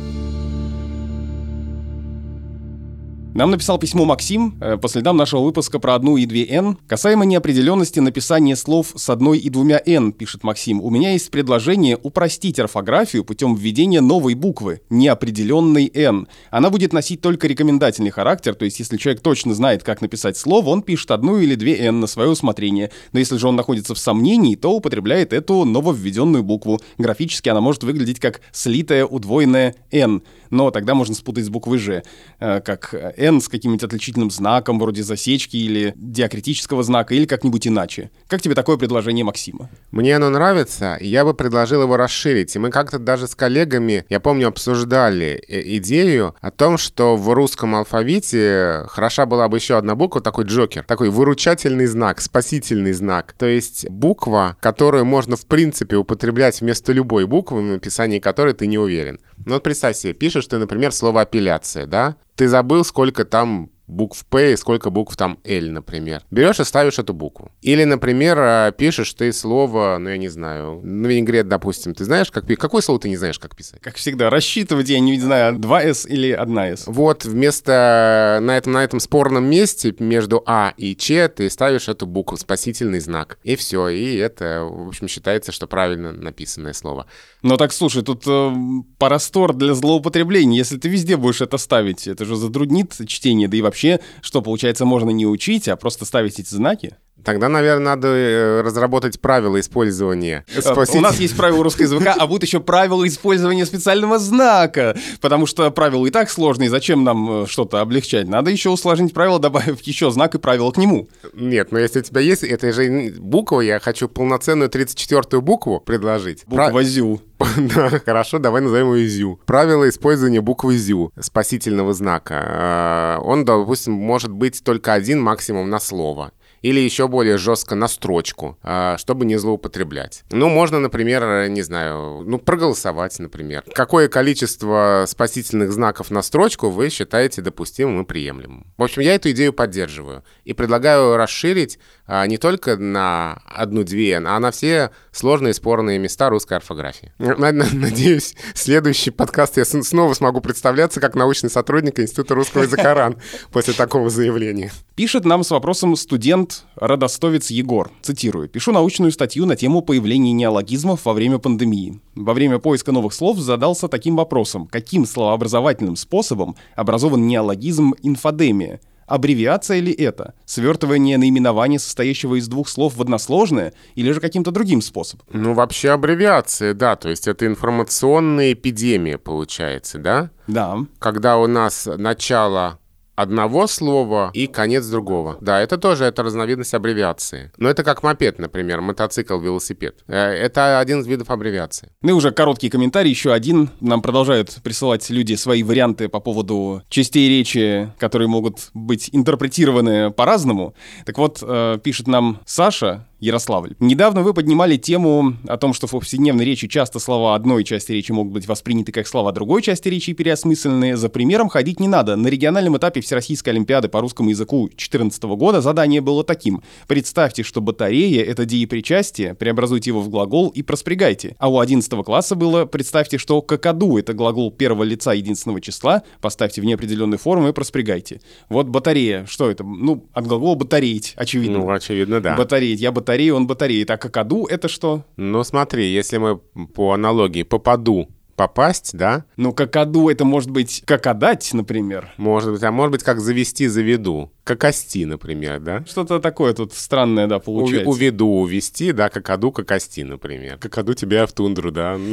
Нам 3.37 3.51
написал 3.51 3.77
письмо 3.77 4.03
Максим 4.03 4.57
э, 4.59 4.77
по 4.77 4.87
следам 4.87 5.15
нашего 5.15 5.41
выпуска 5.41 5.77
про 5.77 5.93
одну 5.93 6.17
и 6.17 6.25
две 6.25 6.43
«н». 6.47 6.75
Касаемо 6.87 7.23
неопределенности 7.23 7.99
написания 7.99 8.55
слов 8.55 8.93
с 8.95 9.11
одной 9.11 9.37
и 9.37 9.51
двумя 9.51 9.79
«н», 9.85 10.11
пишет 10.11 10.43
Максим, 10.43 10.81
у 10.81 10.89
меня 10.89 11.11
есть 11.11 11.29
предложение 11.29 11.99
упростить 12.01 12.57
орфографию 12.57 13.23
путем 13.23 13.53
введения 13.53 14.01
новой 14.01 14.33
буквы, 14.33 14.81
неопределенной 14.89 15.85
«н». 15.93 16.27
Она 16.49 16.71
будет 16.71 16.93
носить 16.93 17.21
только 17.21 17.45
рекомендательный 17.45 18.09
характер, 18.09 18.55
то 18.55 18.65
есть 18.65 18.79
если 18.79 18.97
человек 18.97 19.21
точно 19.21 19.53
знает, 19.53 19.83
как 19.83 20.01
написать 20.01 20.35
слово, 20.35 20.69
он 20.69 20.81
пишет 20.81 21.11
одну 21.11 21.37
или 21.37 21.53
две 21.53 21.77
«н» 21.77 21.99
на 21.99 22.07
свое 22.07 22.31
усмотрение. 22.31 22.89
Но 23.11 23.19
если 23.19 23.37
же 23.37 23.47
он 23.47 23.55
находится 23.55 23.93
в 23.93 23.99
сомнении, 23.99 24.55
то 24.55 24.71
употребляет 24.71 25.31
эту 25.31 25.63
нововведенную 25.63 26.41
букву. 26.41 26.81
Графически 26.97 27.49
она 27.49 27.61
может 27.61 27.83
выглядеть 27.83 28.19
как 28.19 28.41
слитая 28.51 29.05
удвоенная 29.05 29.75
«н», 29.91 30.23
но 30.49 30.71
тогда 30.71 30.95
можно 30.95 31.13
спутать 31.13 31.45
с 31.45 31.49
буквой 31.49 31.77
«ж», 31.77 32.01
э, 32.39 32.61
как 32.61 32.95
«н» 33.15 33.26
n 33.27 33.41
с 33.41 33.47
каким-нибудь 33.47 33.83
отличительным 33.83 34.31
знаком, 34.31 34.79
вроде 34.79 35.03
засечки 35.03 35.57
или 35.57 35.93
диакритического 35.95 36.83
знака, 36.83 37.13
или 37.13 37.25
как-нибудь 37.25 37.67
иначе. 37.67 38.09
Как 38.27 38.41
тебе 38.41 38.55
такое 38.55 38.77
предложение 38.77 39.25
Максима? 39.25 39.69
Мне 39.91 40.15
оно 40.15 40.29
нравится, 40.29 40.95
и 40.95 41.07
я 41.07 41.25
бы 41.25 41.33
предложил 41.33 41.83
его 41.83 41.97
расширить. 41.97 42.55
И 42.55 42.59
мы 42.59 42.69
как-то 42.69 42.99
даже 42.99 43.27
с 43.27 43.35
коллегами, 43.35 44.05
я 44.09 44.19
помню, 44.19 44.47
обсуждали 44.47 45.43
э, 45.47 45.77
идею 45.77 46.35
о 46.41 46.51
том, 46.51 46.77
что 46.77 47.15
в 47.15 47.33
русском 47.33 47.75
алфавите 47.75 48.85
хороша 48.87 49.25
была 49.25 49.47
бы 49.47 49.57
еще 49.57 49.77
одна 49.77 49.95
буква, 49.95 50.21
такой 50.21 50.45
джокер, 50.45 50.83
такой 50.83 51.09
выручательный 51.09 51.85
знак, 51.85 52.21
спасительный 52.21 52.93
знак. 52.93 53.33
То 53.37 53.45
есть 53.45 53.89
буква, 53.89 54.57
которую 54.61 55.05
можно 55.05 55.35
в 55.35 55.45
принципе 55.45 55.97
употреблять 55.97 56.61
вместо 56.61 56.93
любой 56.93 57.25
буквы, 57.25 57.61
в 57.61 57.65
написании 57.65 58.19
которой 58.19 58.53
ты 58.53 58.67
не 58.67 58.77
уверен. 58.77 59.19
Ну 59.45 59.53
вот 59.53 59.63
представь 59.63 59.97
себе, 59.97 60.13
пишешь 60.13 60.47
ты, 60.47 60.57
например, 60.57 60.91
слово 60.91 61.21
апелляция, 61.21 61.85
да? 61.85 62.15
Ты 62.37 62.47
забыл, 62.47 62.85
сколько 62.85 63.25
там 63.25 63.71
букв 63.87 64.25
П 64.25 64.53
и 64.53 64.57
сколько 64.57 64.89
букв 64.89 65.15
там 65.15 65.39
L, 65.43 65.71
например. 65.71 66.21
Берешь 66.29 66.59
и 66.59 66.63
ставишь 66.63 66.99
эту 66.99 67.13
букву. 67.13 67.51
Или, 67.61 67.85
например, 67.85 68.37
а, 68.39 68.71
пишешь 68.71 69.13
ты 69.13 69.31
слово, 69.31 69.97
ну, 69.99 70.09
я 70.09 70.17
не 70.17 70.27
знаю, 70.27 70.81
на 70.83 71.07
винегрет, 71.07 71.47
допустим. 71.47 71.93
Ты 71.93 72.05
знаешь, 72.05 72.29
как 72.29 72.45
писать? 72.45 72.59
Какое 72.59 72.81
слово 72.81 72.99
ты 72.99 73.09
не 73.09 73.17
знаешь, 73.17 73.39
как 73.39 73.55
писать? 73.55 73.79
Как 73.81 73.95
всегда, 73.95 74.29
рассчитывать, 74.29 74.89
я 74.89 74.99
не 74.99 75.19
знаю, 75.19 75.57
2С 75.57 76.07
или 76.07 76.37
1С. 76.37 76.83
Вот 76.87 77.25
вместо 77.25 78.39
на 78.41 78.57
этом, 78.57 78.73
на 78.73 78.83
этом 78.83 78.99
спорном 78.99 79.45
месте 79.49 79.95
между 79.99 80.43
А 80.45 80.73
и 80.77 80.95
Ч 80.95 81.27
ты 81.29 81.49
ставишь 81.49 81.87
эту 81.87 82.05
букву, 82.05 82.37
спасительный 82.37 82.99
знак. 82.99 83.39
И 83.43 83.55
все. 83.55 83.87
И 83.87 84.15
это, 84.17 84.67
в 84.69 84.89
общем, 84.89 85.07
считается, 85.07 85.51
что 85.51 85.67
правильно 85.67 86.11
написанное 86.11 86.73
слово. 86.73 87.07
Но 87.41 87.57
так, 87.57 87.71
слушай, 87.71 88.03
тут 88.03 88.23
э, 88.27 88.51
простор 88.97 89.53
для 89.53 89.73
злоупотребления. 89.73 90.57
Если 90.57 90.77
ты 90.77 90.89
везде 90.89 91.15
будешь 91.17 91.41
это 91.41 91.57
ставить, 91.57 92.07
это 92.07 92.25
же 92.25 92.35
затруднит 92.35 92.93
чтение, 93.07 93.47
да 93.47 93.57
и 93.57 93.61
вообще 93.61 93.76
вообще, 93.77 93.99
что, 94.21 94.41
получается, 94.41 94.85
можно 94.85 95.11
не 95.11 95.27
учить, 95.27 95.67
а 95.67 95.75
просто 95.75 96.05
ставить 96.05 96.39
эти 96.39 96.49
знаки? 96.53 96.97
Тогда, 97.23 97.49
наверное, 97.49 97.95
надо 97.95 98.07
э, 98.07 98.61
разработать 98.61 99.19
правила 99.19 99.59
использования. 99.59 100.45
Спасите. 100.47 100.99
У 100.99 101.01
нас 101.01 101.19
есть 101.19 101.35
правила 101.35 101.63
русского 101.63 101.83
языка, 101.83 102.15
а 102.17 102.27
будут 102.27 102.43
еще 102.43 102.59
правила 102.59 103.07
использования 103.07 103.65
специального 103.65 104.19
знака, 104.19 104.95
потому 105.19 105.45
что 105.45 105.69
правила 105.71 106.05
и 106.05 106.09
так 106.09 106.29
сложные, 106.29 106.69
зачем 106.69 107.03
нам 107.03 107.43
э, 107.43 107.47
что-то 107.47 107.81
облегчать? 107.81 108.27
Надо 108.27 108.51
еще 108.51 108.69
усложнить 108.69 109.13
правила, 109.13 109.39
добавив 109.39 109.81
еще 109.81 110.11
знак 110.11 110.35
и 110.35 110.37
правила 110.37 110.71
к 110.71 110.77
нему. 110.77 111.09
Нет, 111.33 111.71
но 111.71 111.79
если 111.79 111.99
у 111.99 112.03
тебя 112.03 112.21
есть, 112.21 112.43
это 112.43 112.71
же 112.71 113.13
буква, 113.17 113.61
я 113.61 113.79
хочу 113.79 114.07
полноценную 114.07 114.69
34-ю 114.69 115.41
букву 115.41 115.81
предложить. 115.81 116.43
Буква 116.45 116.69
Про... 116.69 116.83
ЗЮ. 116.83 117.21
Да, 117.57 118.01
хорошо, 118.03 118.39
давай 118.39 118.61
назовем 118.61 118.93
ее 118.95 119.07
ЗЮ. 119.07 119.39
Правило 119.45 119.87
использования 119.89 120.41
буквы 120.41 120.77
ЗЮ, 120.77 121.11
спасительного 121.19 121.93
знака. 121.93 123.19
Он, 123.23 123.45
допустим, 123.45 123.93
может 123.93 124.31
быть 124.31 124.63
только 124.63 124.93
один 124.93 125.21
максимум 125.21 125.69
на 125.69 125.79
слово 125.79 126.31
или 126.67 126.81
еще 126.81 127.07
более 127.07 127.37
жестко 127.37 127.75
на 127.75 127.87
строчку, 127.87 128.57
а, 128.61 128.97
чтобы 128.97 129.25
не 129.25 129.37
злоупотреблять. 129.37 130.23
Ну, 130.31 130.49
можно, 130.49 130.79
например, 130.79 131.47
не 131.47 131.61
знаю, 131.61 132.23
ну, 132.25 132.39
проголосовать, 132.39 133.17
например. 133.19 133.63
Какое 133.73 134.09
количество 134.09 135.05
спасительных 135.07 135.71
знаков 135.71 136.11
на 136.11 136.21
строчку 136.21 136.69
вы 136.69 136.89
считаете 136.89 137.41
допустимым 137.41 138.01
и 138.01 138.05
приемлемым? 138.05 138.67
В 138.77 138.83
общем, 138.83 139.01
я 139.01 139.15
эту 139.15 139.31
идею 139.31 139.53
поддерживаю 139.53 140.25
и 140.43 140.51
предлагаю 140.51 141.15
расширить 141.15 141.79
не 142.07 142.37
только 142.37 142.77
на 142.77 143.41
одну-две, 143.45 144.17
а 144.17 144.39
на 144.39 144.51
все 144.51 144.91
сложные 145.11 145.53
спорные 145.53 145.99
места 145.99 146.29
русской 146.29 146.55
орфографии. 146.55 147.11
Надеюсь, 147.17 148.35
следующий 148.53 149.11
подкаст 149.11 149.57
я 149.57 149.65
снова 149.65 150.13
смогу 150.13 150.41
представляться 150.41 150.99
как 151.01 151.15
научный 151.15 151.49
сотрудник 151.49 151.99
Института 151.99 152.35
русского 152.35 152.63
языка 152.63 152.93
РАН 152.93 153.17
после 153.51 153.73
такого 153.73 154.09
заявления. 154.09 154.71
Пишет 154.95 155.25
нам 155.25 155.43
с 155.43 155.51
вопросом 155.51 155.95
студент 155.95 156.63
Родостовец 156.75 157.51
Егор. 157.51 157.91
Цитирую. 158.01 158.49
«Пишу 158.49 158.71
научную 158.71 159.11
статью 159.11 159.45
на 159.45 159.55
тему 159.55 159.81
появления 159.81 160.31
неологизмов 160.31 161.05
во 161.05 161.13
время 161.13 161.37
пандемии. 161.39 161.99
Во 162.15 162.33
время 162.33 162.59
поиска 162.59 162.91
новых 162.91 163.13
слов 163.13 163.37
задался 163.37 163.87
таким 163.87 164.15
вопросом. 164.15 164.67
Каким 164.67 165.05
словообразовательным 165.05 165.95
способом 165.95 166.55
образован 166.75 167.27
неологизм 167.27 167.93
инфодемия? 168.01 168.79
Аббревиация 169.07 169.79
ли 169.79 169.93
это? 169.93 170.33
Свертывание 170.45 171.17
наименования, 171.17 171.79
состоящего 171.79 172.35
из 172.35 172.47
двух 172.47 172.67
слов 172.67 172.95
в 172.95 173.01
односложное, 173.01 173.73
или 173.95 174.11
же 174.11 174.19
каким-то 174.19 174.51
другим 174.51 174.81
способом? 174.81 175.25
Ну, 175.31 175.53
вообще 175.53 175.91
аббревиация, 175.91 176.73
да. 176.73 176.97
То 176.97 177.09
есть 177.09 177.27
это 177.27 177.47
информационная 177.47 178.51
эпидемия, 178.53 179.17
получается, 179.17 179.97
да? 179.97 180.29
Да. 180.47 180.79
Когда 180.99 181.37
у 181.37 181.47
нас 181.47 181.87
начало 181.97 182.79
одного 183.17 183.65
слова 183.67 184.29
и 184.33 184.45
конец 184.47 184.85
другого. 184.85 185.37
Да, 185.41 185.59
это 185.59 185.77
тоже 185.77 186.05
это 186.05 186.21
разновидность 186.23 186.73
аббревиации. 186.73 187.51
Но 187.57 187.67
это 187.67 187.83
как 187.83 188.03
мопед, 188.03 188.37
например, 188.37 188.79
мотоцикл, 188.81 189.39
велосипед. 189.39 190.03
Э, 190.07 190.15
это 190.15 190.79
один 190.79 191.01
из 191.01 191.07
видов 191.07 191.31
аббревиации. 191.31 191.91
Ну 192.03 192.11
и 192.11 192.13
уже 192.13 192.31
короткий 192.31 192.69
комментарий, 192.69 193.09
еще 193.09 193.33
один. 193.33 193.71
Нам 193.81 194.03
продолжают 194.03 194.55
присылать 194.63 195.09
люди 195.09 195.33
свои 195.33 195.63
варианты 195.63 196.09
по 196.09 196.19
поводу 196.19 196.83
частей 196.89 197.27
речи, 197.27 197.91
которые 197.97 198.27
могут 198.27 198.69
быть 198.75 199.09
интерпретированы 199.11 200.11
по-разному. 200.11 200.75
Так 201.05 201.17
вот, 201.17 201.39
э, 201.41 201.79
пишет 201.83 202.07
нам 202.07 202.39
Саша, 202.45 203.07
Ярославль. 203.19 203.75
Недавно 203.79 204.21
вы 204.21 204.33
поднимали 204.33 204.77
тему 204.77 205.33
о 205.47 205.57
том, 205.57 205.73
что 205.73 205.87
в 205.87 205.91
повседневной 205.91 206.45
речи 206.45 206.67
часто 206.67 206.99
слова 206.99 207.33
одной 207.33 207.63
части 207.63 207.91
речи 207.91 208.11
могут 208.11 208.33
быть 208.33 208.47
восприняты 208.47 208.91
как 208.91 209.07
слова 209.07 209.31
другой 209.31 209.63
части 209.63 209.89
речи 209.89 210.11
и 210.11 210.13
переосмысленные. 210.13 210.97
За 210.97 211.09
примером 211.09 211.49
ходить 211.49 211.79
не 211.79 211.87
надо. 211.87 212.15
На 212.15 212.27
региональном 212.27 212.77
этапе 212.77 213.01
Всероссийской 213.01 213.53
Олимпиады 213.53 213.87
по 213.87 214.01
русскому 214.01 214.29
языку 214.29 214.67
2014 214.67 215.23
года 215.23 215.61
задание 215.61 215.99
было 215.99 216.23
таким. 216.23 216.61
Представьте, 216.87 217.41
что 217.41 217.59
батарея— 217.59 218.23
это 218.25 218.45
деепричастие, 218.45 219.33
преобразуйте 219.33 219.89
его 219.89 220.01
в 220.01 220.09
глагол 220.09 220.49
и 220.49 220.61
проспрягайте. 220.61 221.35
А 221.39 221.49
у 221.49 221.59
11 221.59 221.91
класса 222.03 222.35
было 222.35 222.65
представьте, 222.65 223.17
что 223.17 223.41
какаду— 223.41 223.97
это 223.99 224.13
глагол 224.13 224.51
первого 224.51 224.83
лица 224.83 225.13
единственного 225.13 225.59
числа, 225.59 226.03
поставьте 226.21 226.61
в 226.61 226.65
неопределенную 226.65 227.17
форму 227.17 227.49
и 227.49 227.51
проспрягайте. 227.51 228.21
Вот 228.49 228.67
батарея, 228.67 229.25
что 229.27 229.49
это? 229.49 229.63
Ну, 229.63 230.05
от 230.13 230.27
глагола 230.27 230.53
батареить, 230.53 231.13
очевидно. 231.17 231.59
Ну, 231.59 231.71
очевидно, 231.71 232.21
да. 232.21 232.35
Батареить. 232.35 232.79
Я 232.79 232.91
батарею, 232.91 233.06
он 233.31 233.47
батареет. 233.47 233.91
А 233.91 233.97
какаду— 233.97 234.45
это 234.49 234.67
что? 234.67 235.03
Ну, 235.15 235.43
смотри, 235.43 235.91
если 235.91 236.17
мы 236.17 236.37
по 236.37 236.93
аналогии 236.93 237.43
попаду 237.43 238.09
попасть, 238.37 238.95
да? 238.95 239.25
Ну, 239.35 239.51
какаду 239.51 240.09
это 240.09 240.23
может 240.23 240.51
быть 240.51 240.83
какадать, 240.85 241.49
например. 241.53 242.13
Может 242.17 242.53
быть, 242.53 242.63
а 242.63 242.71
может 242.71 242.91
быть, 242.91 243.03
как 243.03 243.19
завести 243.19 243.67
заведу. 243.67 244.31
Какости, 244.43 245.03
например, 245.05 245.59
да? 245.59 245.83
Что-то 245.85 246.19
такое 246.19 246.53
тут 246.53 246.73
странное, 246.73 247.27
да, 247.27 247.39
получается. 247.39 247.89
уведу, 247.89 248.27
увести, 248.27 248.91
да, 248.91 249.09
какаду, 249.09 249.51
какости, 249.51 250.01
например. 250.01 250.57
Какаду 250.57 250.93
тебя 250.93 251.25
в 251.25 251.33
тундру, 251.33 251.71
да? 251.71 251.99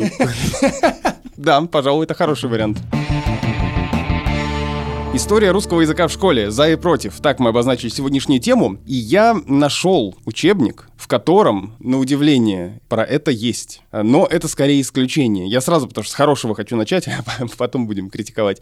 Да, 1.36 1.60
пожалуй, 1.62 2.04
это 2.04 2.14
хороший 2.14 2.48
вариант. 2.48 2.78
История 5.14 5.52
русского 5.52 5.80
языка 5.80 6.08
в 6.08 6.12
школе. 6.12 6.50
За 6.50 6.68
и 6.68 6.74
против. 6.74 7.20
Так 7.20 7.38
мы 7.38 7.50
обозначили 7.50 7.88
сегодняшнюю 7.88 8.40
тему. 8.40 8.78
И 8.84 8.94
я 8.94 9.40
нашел 9.46 10.16
учебник, 10.24 10.88
в 10.96 11.06
котором, 11.06 11.76
на 11.78 12.00
удивление, 12.00 12.80
про 12.88 13.04
это 13.04 13.30
есть. 13.30 13.82
Но 13.92 14.26
это 14.28 14.48
скорее 14.48 14.80
исключение. 14.80 15.46
Я 15.46 15.60
сразу, 15.60 15.86
потому 15.86 16.02
что 16.02 16.14
с 16.14 16.16
хорошего 16.16 16.56
хочу 16.56 16.74
начать, 16.74 17.06
а 17.38 17.46
потом 17.56 17.86
будем 17.86 18.10
критиковать. 18.10 18.60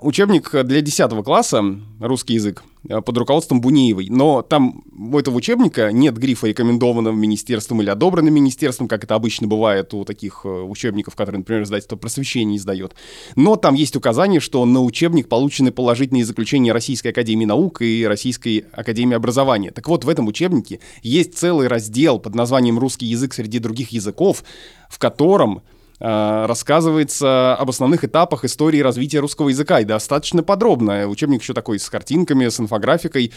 Учебник 0.00 0.50
для 0.64 0.80
10 0.80 1.24
класса 1.24 1.62
«Русский 2.00 2.34
язык» 2.34 2.62
под 2.88 3.16
руководством 3.16 3.60
Бунеевой. 3.60 4.08
Но 4.10 4.42
там 4.42 4.84
у 4.92 5.18
этого 5.18 5.36
учебника 5.36 5.92
нет 5.92 6.16
грифа 6.16 6.46
рекомендованным 6.48 7.18
министерством 7.18 7.82
или 7.82 7.90
одобренным 7.90 8.34
министерством, 8.34 8.88
как 8.88 9.04
это 9.04 9.14
обычно 9.14 9.46
бывает 9.46 9.94
у 9.94 10.04
таких 10.04 10.42
э, 10.44 10.48
учебников, 10.48 11.14
которые, 11.14 11.40
например, 11.40 11.62
издательство 11.62 11.96
просвещения 11.96 12.56
издает. 12.56 12.94
Но 13.36 13.56
там 13.56 13.74
есть 13.74 13.96
указание, 13.96 14.40
что 14.40 14.64
на 14.64 14.82
учебник 14.82 15.28
получены 15.28 15.72
положительные 15.72 16.24
заключения 16.24 16.72
Российской 16.72 17.08
Академии 17.08 17.44
Наук 17.44 17.82
и 17.82 18.04
Российской 18.06 18.64
Академии 18.72 19.14
Образования. 19.14 19.70
Так 19.70 19.88
вот, 19.88 20.04
в 20.04 20.08
этом 20.08 20.26
учебнике 20.26 20.80
есть 21.02 21.38
целый 21.38 21.68
раздел 21.68 22.18
под 22.18 22.34
названием 22.34 22.78
«Русский 22.78 23.06
язык 23.06 23.34
среди 23.34 23.58
других 23.58 23.90
языков», 23.90 24.44
в 24.88 24.98
котором 24.98 25.62
Э, 25.62 25.81
рассказывается 26.02 27.54
об 27.54 27.70
основных 27.70 28.02
этапах 28.02 28.44
истории 28.44 28.80
развития 28.80 29.20
русского 29.20 29.50
языка, 29.50 29.78
и 29.78 29.84
достаточно 29.84 30.42
подробно. 30.42 31.06
Учебник 31.06 31.42
еще 31.42 31.54
такой 31.54 31.78
с 31.78 31.88
картинками, 31.88 32.48
с 32.48 32.58
инфографикой, 32.58 33.32